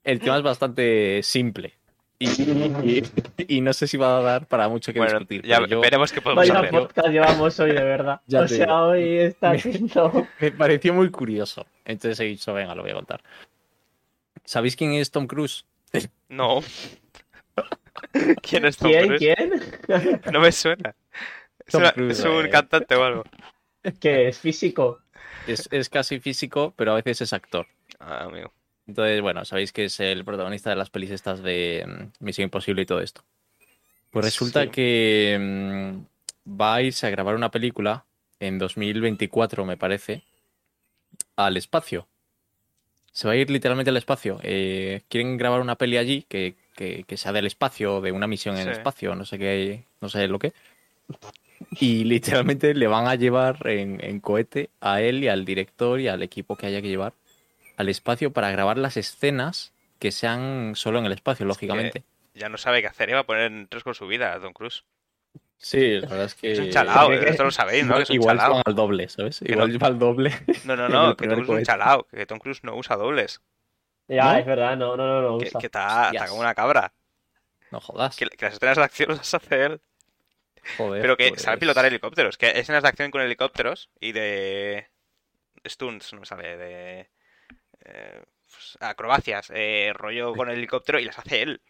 [0.04, 1.74] el tema es bastante simple.
[2.18, 3.04] Y, y-
[3.58, 5.46] y no sé si va a dar para mucho que Bueno, discutir.
[5.46, 6.72] ya pero yo- veremos qué podemos Vaya hacer.
[6.72, 8.22] podcast llevamos hoy, de verdad.
[8.26, 8.78] Ya o sea, digo.
[8.88, 10.28] hoy está Me- siendo...
[10.40, 11.66] me pareció muy curioso.
[11.84, 13.22] Entonces he dicho, venga, lo voy a contar.
[14.46, 15.66] ¿Sabéis quién es Tom Cruise?
[16.30, 16.62] No.
[18.42, 19.08] ¿Quién es Tom ¿Quién?
[19.08, 19.20] Cruise?
[19.20, 20.22] ¿Quién?
[20.32, 20.96] No me suena.
[21.66, 22.50] Es, Tom una- Cruise, es un eh.
[22.50, 23.24] cantante o algo.
[24.00, 24.40] ¿Qué es?
[24.40, 25.02] ¿Físico?
[25.48, 27.68] Es, es casi físico, pero a veces es actor.
[28.00, 28.52] Ah, amigo.
[28.88, 32.84] Entonces, bueno, sabéis que es el protagonista de las pelis estas de mm, Misión Imposible
[32.84, 33.24] y todo esto.
[34.12, 34.70] Pues resulta Sí.
[34.70, 35.96] que
[36.48, 38.06] va a irse a grabar una película
[38.40, 40.24] en 2024, me parece,
[41.36, 42.08] al espacio.
[43.12, 44.40] Se va a ir literalmente al espacio.
[44.44, 48.56] Eh, quieren grabar una peli allí que, que- que sea del espacio, de una misión
[48.58, 50.54] en el espacio, no sé qué, no sé lo que.
[51.80, 56.08] Y literalmente le van a llevar en, en cohete a él y al director y
[56.10, 57.14] al equipo que haya que llevar
[57.78, 62.04] al espacio para grabar las escenas que sean solo en el espacio, lógicamente.
[62.34, 63.10] Ya no sabe qué hacer.
[63.10, 64.84] Iba a poner en riesgo su vida, Tom Cruise.
[65.58, 66.52] Sí, la verdad es que.
[66.52, 67.08] Es un chalao.
[67.08, 67.96] porque- Esto lo sabéis, ¿no?
[67.96, 68.62] Que es un igual chalao.
[68.66, 69.40] al doble, ¿sabes?
[69.40, 69.80] Que Igual no.
[69.80, 70.32] va al doble.
[70.66, 71.16] No, no, no.
[71.16, 72.04] Que Tom Cruise es un chalao.
[72.08, 73.42] Que Tom Cruise no usa dobles.
[74.08, 74.38] Ya, ¿No?
[74.40, 75.60] es verdad, no, no, no, no Que, usa.
[75.60, 76.94] que está, como una cabra.
[77.72, 78.16] No jodas.
[78.18, 79.82] Que, que las escenas de acción las hace él.
[80.78, 82.38] Joder, Pero que pues- sabe pilotar helicópteros.
[82.38, 84.88] Que escenas de acción con helicópteros y de.
[85.66, 86.58] Stunts, no me sale.
[86.58, 87.10] De.
[87.86, 89.52] Eh, pues, acrobacias.
[89.54, 91.62] eh, rollo con el helicóptero y las hace él.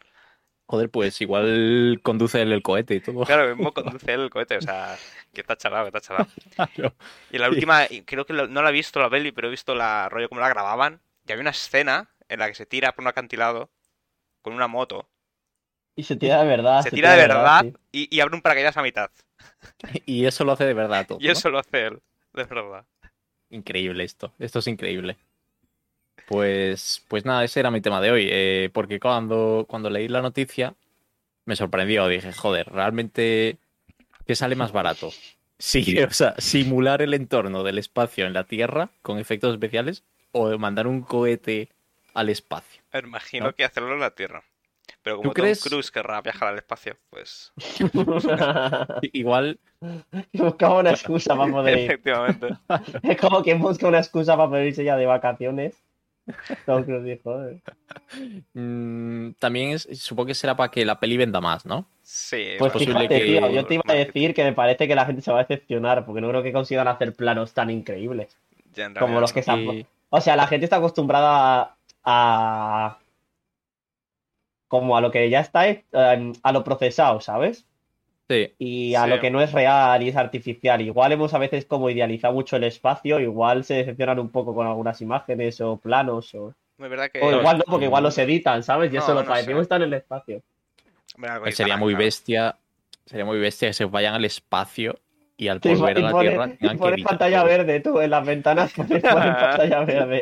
[0.67, 3.23] Joder, pues igual conduce él el cohete y todo.
[3.23, 4.57] Claro, mismo conduce él el cohete.
[4.57, 4.97] O sea,
[5.33, 6.27] que está chalado, que está chalado.
[6.75, 6.93] Claro.
[7.31, 9.75] Y la última, creo que lo- no la he visto la peli, pero he visto
[9.75, 11.01] la rollo como la grababan.
[11.27, 13.69] Y había una escena en la que se tira por un acantilado
[14.41, 15.07] con una moto.
[15.95, 16.81] Y se tira de verdad.
[16.81, 17.73] se tira de verdad sí.
[17.91, 19.11] y, y abre un paracaídas a mitad.
[20.05, 21.17] Y eso lo hace de verdad todo.
[21.21, 21.31] Y ¿no?
[21.33, 22.01] eso lo hace él,
[22.33, 22.85] de verdad.
[23.49, 24.33] Increíble esto.
[24.39, 25.17] Esto es increíble.
[26.27, 28.27] Pues, pues nada, ese era mi tema de hoy.
[28.29, 30.73] eh, porque cuando, cuando leí la noticia
[31.45, 32.07] me sorprendió.
[32.07, 33.57] Dije, joder, realmente,
[34.25, 35.11] ¿qué sale más barato?
[35.57, 40.57] Sí, o sea, simular el entorno del espacio en la Tierra con efectos especiales o
[40.57, 41.69] mandar un cohete
[42.13, 42.81] al espacio.
[42.91, 43.55] Me imagino ¿No?
[43.55, 44.43] que hacerlo en la Tierra.
[45.01, 45.59] Pero como ¿Tú crees?
[45.61, 47.53] Tom Cruise querrá viajar al espacio, pues
[49.13, 49.59] Igual,
[50.33, 51.85] Buscaba una excusa para poder ir.
[51.85, 52.47] efectivamente.
[53.03, 55.75] Es como que busca una excusa para poder irse ya de vacaciones.
[56.65, 57.61] Tom Cruise dijo, eh.
[58.53, 61.85] mm, también es, supongo que será para que la peli venda más, ¿no?
[62.01, 64.95] Sí, Pues posible fíjate, que- tío, yo te iba a decir que me parece que
[64.95, 68.37] la gente se va a decepcionar, porque no creo que consigan hacer planos tan increíbles
[68.99, 69.85] como los que se han...
[70.09, 72.97] O sea, la gente está acostumbrada a...
[74.67, 77.65] como a lo que ya está, eh, a lo procesado, ¿sabes?
[78.27, 79.09] Sí, Y a Sí.
[79.09, 80.81] lo que no es real y es artificial.
[80.81, 84.65] Igual hemos a veces como idealizado mucho el espacio, igual se decepcionan un poco con
[84.65, 86.49] algunas imágenes o planos, o,
[86.79, 87.21] Es verdad que...
[87.21, 88.91] o igual no, porque igual los editan, ¿sabes?
[88.91, 89.63] Y No, eso lo no parecemos sé.
[89.63, 90.41] están en el espacio.
[91.15, 92.57] Hombre, algo sería muy bestia.
[93.05, 94.97] Sería muy bestia que se vayan al espacio
[95.37, 98.73] y al volver a la pone, Tierra tengan que pantalla verde, tú, en las ventanas
[98.75, 100.21] pones, pantalla verde.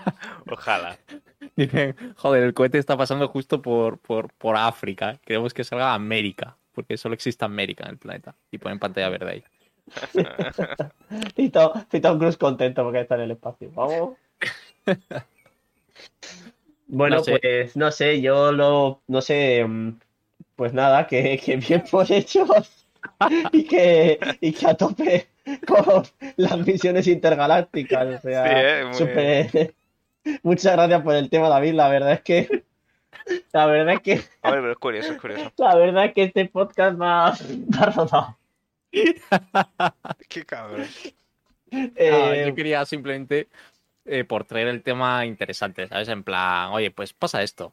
[0.50, 0.96] Ojalá.
[1.56, 5.18] Dicen, joder, el cohete está pasando justo por, por, por África.
[5.24, 8.34] Queremos que salga a América, porque solo existe América en el planeta.
[8.50, 9.44] Y ponen pantalla verde ahí.
[11.36, 11.72] Y Tom,
[12.18, 13.70] Cruise contento porque está en el espacio.
[13.72, 14.16] Vamos.
[16.86, 17.38] Bueno, No sé.
[17.40, 19.98] pues no sé, yo lo, no sé, mm,
[20.56, 22.83] pues nada, que, que bien por hechos
[23.52, 25.28] y que, y que a tope
[25.66, 26.04] con
[26.36, 28.06] las misiones intergalácticas.
[28.06, 29.74] O Sí, sea, eh, muy- súper-
[30.42, 31.74] Muchas gracias por el tema, David.
[31.74, 32.64] La verdad es que,
[33.52, 35.52] la verdad es que, Hombre, pero es curioso, es curioso.
[35.58, 38.38] la verdad es que este podcast va, va rodado.
[40.28, 40.86] Qué cabrón.
[41.72, 43.48] Ah, Eh, yo quería simplemente
[44.04, 46.08] eh, por traer el tema interesante, ¿sabes?
[46.08, 47.72] En plan, oye, pues pasa esto.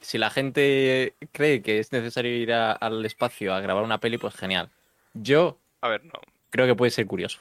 [0.00, 4.18] Si la gente cree que es necesario ir a- al espacio a grabar una peli,
[4.18, 4.70] pues genial.
[5.14, 6.12] Yo A ver, no.
[6.50, 7.40] creo que puede ser curioso,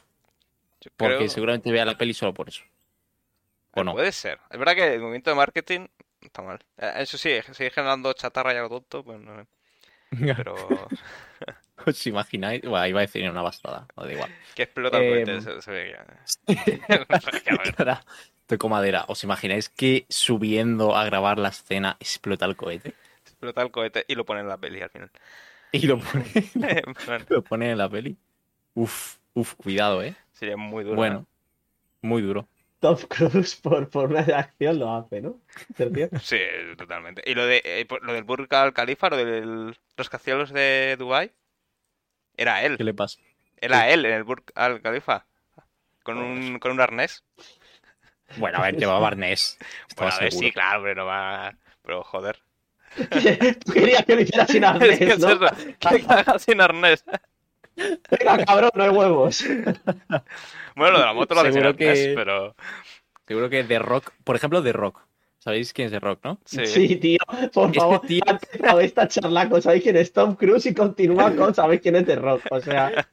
[0.82, 2.64] Yo porque creo- seguramente vea la peli solo por eso.
[3.74, 3.92] ¿O no?
[3.94, 4.40] Puede ser.
[4.50, 5.88] Es verdad que el movimiento de marketing
[6.22, 6.60] está mal.
[6.78, 9.46] Eh, Eso sí, sigue generando chatarra y algo tonto, pues no.
[10.44, 10.88] Pero
[11.86, 12.62] ¿Os imagináis?
[12.64, 14.32] Bueno, iba a decir una bastada, no da igual.
[14.56, 15.96] que explota Eh, se, se ve
[18.48, 19.06] Toco madera.
[19.08, 22.96] ¿Os imagináis que subiendo a grabar la escena explota el cohete?
[23.26, 25.12] Explota el cohete y lo pone en la peli al final.
[25.72, 26.26] Y lo pone,
[27.30, 28.18] lo pone en la peli.
[28.74, 30.16] Uf, uf, cuidado, ¿eh?
[30.32, 30.96] Sería muy duro.
[30.96, 31.28] Bueno,
[32.02, 32.48] muy duro.
[32.80, 35.42] Tom Cruise por, por una acción lo hace, ¿no?
[36.22, 36.38] Sí,
[36.78, 37.24] totalmente.
[37.26, 41.34] Y lo de eh, lo del Burj Al Khalifa, lo del rascacielos de Dubai,
[42.36, 42.78] era él.
[42.78, 43.20] ¿Qué le pasa?
[43.60, 45.26] Era él en el Burj Al Khalifa.
[46.04, 47.24] con un, con un arnés.
[48.38, 49.58] Bueno, a ver, llevaba arnés.
[49.88, 50.48] Estaba Bueno, a ver, seguro.
[50.48, 51.56] sí, claro, pero no va.
[51.84, 52.40] Pero joder.
[53.66, 55.30] Tú querías que lo hiciera sin Es que arnés, es ¿no?
[55.30, 57.04] eso, que cagas sin arnés.
[57.76, 59.44] Venga, cabrón, no hay huevos.
[60.76, 62.56] Bueno, lo de la moto lo Seguro arnés, que- pero.
[63.28, 65.02] Seguro que The Rock, por ejemplo, The Rock.
[65.40, 66.40] ¿Sabéis quién es The Rock, no?
[66.46, 66.66] Sí.
[66.66, 67.20] Sí, tío,
[67.54, 70.66] por Este favor, tío- ha empezado esta charla con ¿sabéis quién es Tom Cruise?
[70.66, 72.42] Y continúa con ¿sabéis quién es The Rock?
[72.52, 73.08] O sea,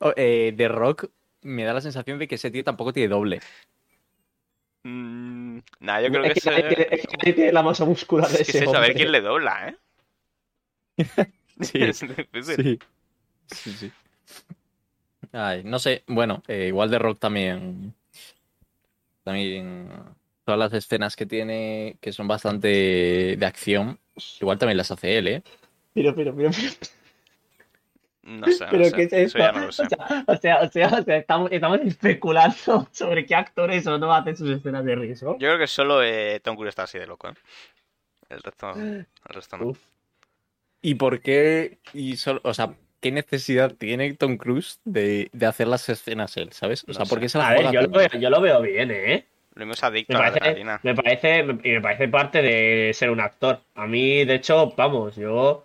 [0.00, 1.06] O- eh, The Rock
[1.44, 3.40] me da la sensación de que ese tío tampoco tiene doble.
[4.82, 7.84] Mm, nah, yo creo es que, que, nadie tiene, es que nadie tiene la masa
[7.84, 9.76] muscular de es que ese sé saber quién le dobla, ¿eh?
[11.60, 12.56] Sí, es difícil.
[12.56, 12.78] sí.
[13.46, 13.92] Sí, sí.
[15.32, 17.94] Ay, no sé, bueno, eh, igual The Rock también.
[19.22, 19.88] También.
[20.44, 23.98] Todas las escenas que tiene, que son bastante de acción,
[24.40, 25.42] igual también las hace él, ¿eh?
[25.94, 26.70] Pero, pero, pero, pero,
[28.24, 28.92] No sé, no pero sé.
[28.92, 29.82] ¿qué es Eso ya no lo sé.
[29.86, 33.98] O sea, o sea, o sea, o sea, estamos, estamos especulando sobre qué actores o
[33.98, 35.32] no hacen sus escenas de riesgo.
[35.38, 37.34] Yo creo que solo eh, Tom Cruise está así de loco, ¿eh?
[38.30, 39.66] El resto, el resto no.
[39.66, 39.78] Uf.
[40.80, 41.78] ¿Y por qué?
[41.92, 46.52] Y solo, o sea, ¿qué necesidad tiene Tom Cruise de, de hacer las escenas él,
[46.52, 46.84] ¿sabes?
[46.88, 48.60] O sea, No ¿por qué se la A ver, yo lo, veo, yo lo veo
[48.62, 49.26] bien, ¿eh?
[49.54, 50.80] Lo mismo es adicto Me a la parece, adrenalina.
[50.82, 53.60] me parece, y me parece parte de ser un actor.
[53.74, 55.64] A mí, de hecho, vamos, yo.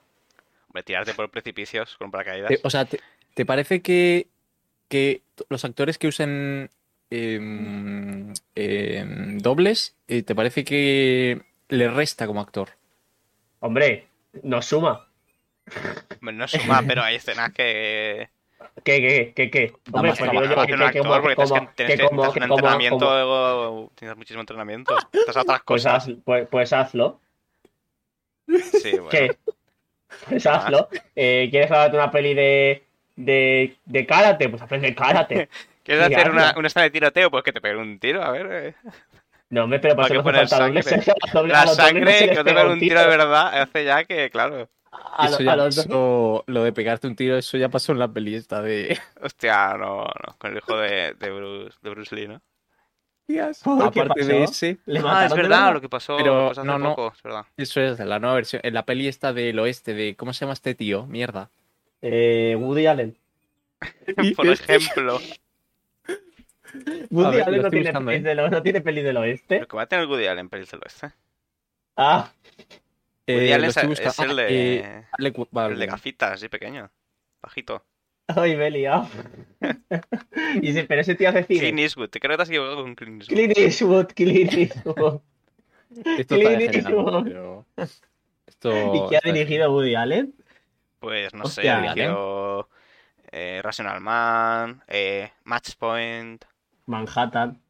[0.70, 2.52] Hombre, tirarte por precipicios con paracaídas.
[2.64, 3.00] O sea, ¿te,
[3.34, 4.28] te parece que,
[4.88, 6.70] que los actores que usen
[7.10, 12.70] em, em, dobles, eh, ¿te parece que le resta como actor?
[13.62, 14.08] Hombre,
[14.44, 15.08] nos suma.
[16.22, 18.30] Hombre, no suma, pero hay escenas que.
[18.84, 19.74] ¿Qué, qué, qué, qué?
[19.92, 22.08] Hombre, pues digo yo que, que actor como, porque tienes como, que, tienes que que-
[22.10, 24.96] como, que un entrenamiento, como- tienes muchísimo entrenamiento.
[25.12, 26.08] Estás a otras pues, cosas.
[26.08, 27.20] haz- pues, pues hazlo.
[28.48, 29.10] Sí, bueno.
[29.10, 29.38] ¿Qué?
[30.30, 30.90] Pues hazlo.
[31.16, 32.84] Eh, ¿Quieres grabarte una peli de,
[33.16, 34.50] de, de karate?
[34.50, 35.50] Pues aprende karate.
[35.84, 37.32] ¿Quieres hacer una, una escena de tiroteo?
[37.32, 38.48] Pues que te peguen un tiro, a ver.
[38.52, 38.76] eh.
[39.50, 41.54] No, hombre, pero ¿Para para eso qué no hace poner falta doble.
[41.54, 44.70] La sangre, que no te pega peguen un tiro de verdad, hace ya que, claro.
[44.92, 45.86] A, Eso lo- ya a los dos.
[45.88, 49.00] pasó- lo de pegarte un tiro, eso ya pasó en la peli esta de...
[49.22, 50.36] Hostia, no, no.
[50.38, 52.42] Con el hijo de, de, Bruce, de Bruce Lee, ¿no?
[53.64, 56.50] ¿Por qué Aparte de ese, ¿Le Ah, es verdad, lo que pasó, Pero lo que
[56.50, 56.96] pasó hace no, no.
[56.96, 57.46] poco, es verdad.
[57.58, 58.62] eso es la nueva versión.
[58.66, 60.16] En la peli esta del oeste, de...
[60.16, 61.06] ¿Cómo se llama este tío?
[61.06, 61.52] Mierda.
[62.02, 63.16] Eh, Woody Allen.
[64.36, 65.20] Por ejemplo,
[67.12, 68.20] Woody ver, Allen no tiene, buscando, ¿eh?
[68.22, 69.60] del, no tiene peli del oeste.
[69.60, 71.12] lo que va a tener Woody Allen en pelis del oeste.
[71.96, 72.32] Ah,
[73.28, 76.90] Woody Eh, Allen es, el Ah, de, eh, el de gafitas, así pequeño.
[77.42, 77.86] Bajito.
[78.36, 79.08] Ay, me he liado.
[80.62, 81.60] y sí, pero ese tío hace cine.
[81.60, 83.36] Clint Eastwood, te creo que te has equivocado con Clint Eastwood.
[83.38, 85.20] Clint Eastwood, Clint Eastwood.
[86.18, 87.24] Esto está Clint degenerando, Eastwood.
[87.24, 87.66] pero...
[88.46, 90.34] Esto ¿Y qué ha está- dirigido Woody Allen?
[91.00, 92.70] Pues no sé, Hostia, ha dirigido
[93.32, 96.44] eh, Rational Man, eh, Match Point.
[96.88, 97.62] Manhattan.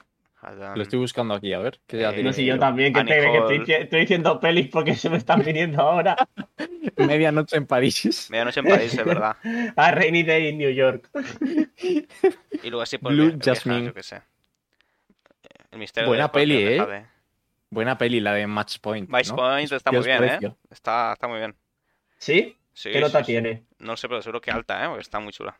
[0.42, 1.80] Adam- Lo estoy buscando aquí, a ver.
[1.86, 2.56] ¿qué Eh, No sé, dirigido?
[2.56, 6.16] yo también, que, que estoy, diciendo pelis porque se me están viniendo ahora.
[6.96, 8.28] Medianoche en París.
[8.30, 9.36] Medianoche en París, es verdad.
[9.76, 11.10] A Rainy Day in New York.
[12.64, 13.86] Y luego así por Blue viejas, Jasmine.
[13.88, 14.22] yo qué sé.
[15.72, 17.06] El misterio Buena de peli, ¿eh?
[17.70, 19.10] Buena peli, la de Match Point.
[19.10, 19.36] Match ¿no?
[19.36, 20.40] Point está ¿Qué muy bien, ¿eh?
[20.72, 21.56] Está, está muy bien.
[22.18, 22.56] ¿Sí?
[22.74, 23.32] Sí, ¿Qué nota sí, sí.
[23.34, 23.66] tiene?
[23.78, 24.88] No sé, pero seguro que alta, ¿eh?
[24.88, 25.60] Porque está muy chula.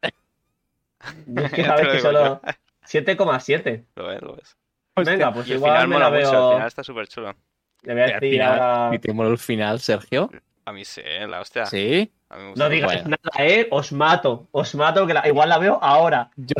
[0.00, 2.40] Es que sabes que solo
[2.84, 3.84] 7,7.
[3.96, 4.56] Lo ves, lo ves.
[4.96, 6.48] Venga, pues y el igual final me mola la mucho, veo.
[6.50, 7.34] el final está súper chulo.
[7.82, 8.94] Le voy a Al decir final, ahora.
[8.94, 10.30] ¿Y te mola el final, Sergio?
[10.64, 11.26] A mí sí, ¿eh?
[11.26, 11.66] la hostia.
[11.66, 12.12] Sí.
[12.28, 13.08] A mí me gusta No digas Bueno.
[13.10, 13.68] nada, ¿eh?
[13.70, 14.48] Os mato.
[14.52, 16.30] Os mato, que la- igual la veo ahora.
[16.36, 16.54] Yo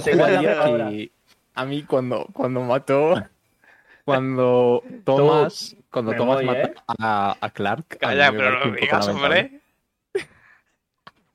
[0.61, 0.89] ahora.
[0.89, 1.11] que
[1.55, 3.15] a mí cuando, cuando mató,
[4.05, 6.75] cuando Thomas, cuando Thomas voy, mató ¿eh?
[6.99, 9.61] a, a Clark, a Calla, pero lo digas, hombre.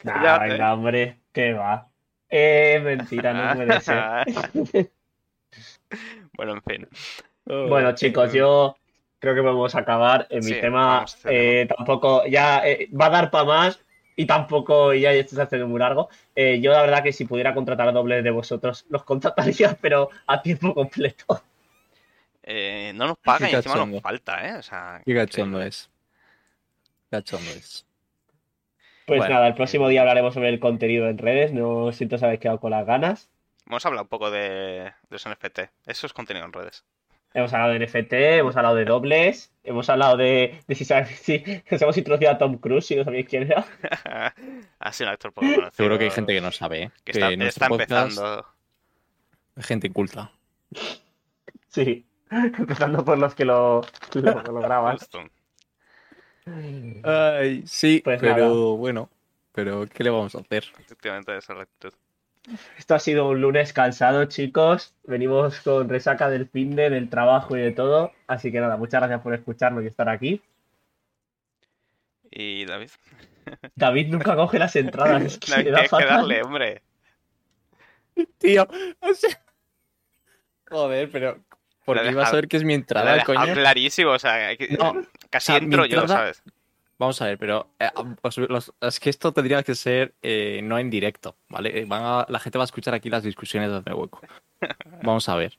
[0.03, 1.19] Nah, Ya, venga, hombre.
[1.31, 1.88] ¿Qué va?
[2.30, 4.03] Eh, mentira, no puede ser.
[6.38, 6.88] bueno, en fin.
[7.49, 8.75] Bueno, chicos, yo
[9.19, 10.28] creo que podemos acabar.
[10.30, 13.80] En mi Sí, tema vamos a eh, tampoco, ya eh, va a dar para más
[14.17, 16.09] y tampoco, ya esto se hace muy largo.
[16.36, 20.41] Eh, yo la verdad que si pudiera contratar dobles de vosotros, los contrataría, pero a
[20.41, 21.41] tiempo completo.
[22.43, 24.57] Eh, no nos pagan y encima nos falta, ¿eh?
[24.57, 25.89] O sea, Qué cachondo es.
[27.09, 27.86] Cachondo es.
[29.07, 29.35] Pues Bueno.
[29.35, 31.53] nada, el próximo día hablaremos sobre el contenido en redes.
[31.53, 33.29] No siento os habéis quedado con las ganas.
[33.65, 34.39] Hemos hablado un poco de,
[34.83, 35.59] de los NFT.
[35.85, 36.83] Eso es contenido en redes.
[37.33, 41.43] Hemos hablado de NFT, hemos hablado de dobles, hemos hablado de, de si, sabéis- si
[41.71, 43.65] nos hemos introducido a Tom Cruise, si no sabéis quién era.
[44.79, 45.71] ha sido un actor poco conocido.
[45.71, 46.91] Seguro que hay gente que no sabe, ¿eh?
[47.05, 48.45] que está, nuestro está podcast empezando.
[49.55, 50.31] hay gente inculta.
[51.67, 53.81] Sí, empezando por los que lo,
[54.13, 54.97] lo, lo graban.
[57.03, 58.49] Ay, sí, Pues pero nada.
[58.77, 59.09] bueno,
[59.51, 60.65] pero ¿qué le vamos a hacer?
[60.79, 61.93] Efectivamente, esa es la actitud.
[62.77, 64.95] Esto ha sido un lunes cansado, chicos.
[65.03, 68.13] Venimos con resaca del fin de, del trabajo y de todo.
[68.27, 70.41] Así que nada, muchas gracias por escucharnos y estar aquí.
[72.31, 72.89] Y David.
[73.75, 75.23] David nunca coge las entradas.
[75.23, 76.17] Es que se David, le da tienes que fatal.
[76.17, 76.81] darle, hombre.
[78.37, 78.67] Tío,
[79.01, 79.41] o sea...
[80.69, 81.39] Joder, pero...
[81.85, 83.53] Porque deja- a ver que es mi entrada, coño.
[83.53, 84.93] clarísimo, o sea, que- No,
[85.30, 86.43] casi mi entro yo, ¿sabes?
[86.99, 87.89] Vamos a ver, pero eh,
[88.23, 91.80] os- los- es que esto tendría que ser eh, no en directo, ¿vale?
[91.82, 94.21] Eh, Van a- la gente va a escuchar aquí las discusiones de Hueco.
[95.03, 95.57] Vamos a ver.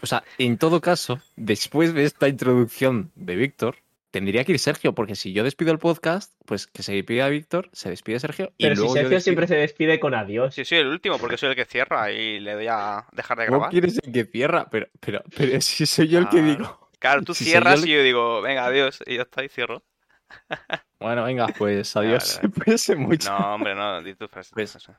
[0.00, 3.76] O sea, en todo caso, después de esta introducción de Víctor,
[4.12, 7.68] tendría que ir Sergio, porque si yo despido el podcast, pues que se despida Víctor,
[7.72, 9.20] se despide Sergio y Pero si luego yo Sergio despido.
[9.24, 10.54] siempre se despide con adiós.
[10.54, 13.46] Sí, soy el último, porque soy el que cierra y le doy a dejar de
[13.46, 13.70] ¿Cómo grabar.
[13.72, 14.68] quieres el que cierra?
[14.70, 16.46] Pero, pero, pero si soy yo el que Claro.
[16.46, 16.85] digo.
[16.98, 19.82] Claro, tú Si cierras el- y yo digo, venga, adiós, y ya está, y cierro.
[20.98, 22.40] Bueno, venga, pues adiós.
[22.42, 22.54] vale.
[22.64, 23.30] Pues mucho.
[23.30, 24.50] No, hombre, no, di tu frase.
[24.54, 24.92] Pues- no sé.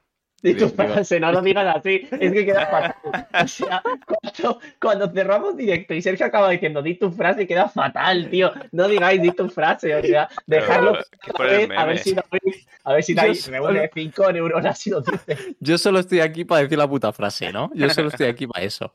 [0.44, 2.96] Y tu Digo- digo- frase, no lo digas así, es que queda fatal.
[3.44, 8.30] O sea, cuando, cuando cerramos directo y Sergio acaba diciendo di tu frase, queda fatal,
[8.30, 8.52] tío.
[8.72, 11.00] No digáis di tu frase, o sea, dejarlo
[11.36, 13.34] Pero, a ver, si David, a ver si solo-
[13.70, 15.56] reúne 5 neuronas y lo dice.
[15.60, 17.72] Yo solo estoy aquí para decir la puta frase, ¿no?
[17.74, 18.94] Yo solo estoy aquí para eso.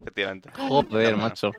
[0.00, 0.50] Efectivamente.
[0.56, 1.50] Joder, macho.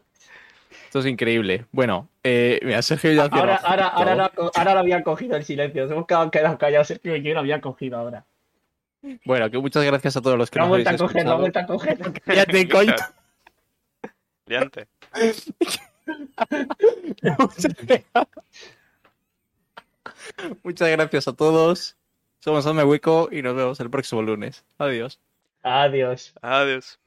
[0.92, 1.68] Esto es increíble.
[1.72, 5.84] Bueno, eh, mira, Sergio ya Ahora, ahora, ahora, ahora lo habían cogido el silencio.
[5.84, 8.26] Nos hemos quedado callados, Sergio y yo lo habían cogido ahora.
[9.24, 11.36] Bueno, que muchas gracias a todos los que Lo ha nos habéis coger, lo ha
[11.36, 11.94] vuelto escuchado.
[11.94, 12.22] a coger.
[12.26, 12.96] Cállate, coño.
[14.48, 14.88] Liante.
[17.38, 18.06] Muchas gracias.
[20.62, 21.96] Muchas gracias a todos.
[22.40, 24.66] Somos Hazme Hueco y nos vemos el próximo lunes.
[24.78, 25.22] Adiós.
[25.64, 26.34] Adiós.
[26.42, 27.00] Adiós.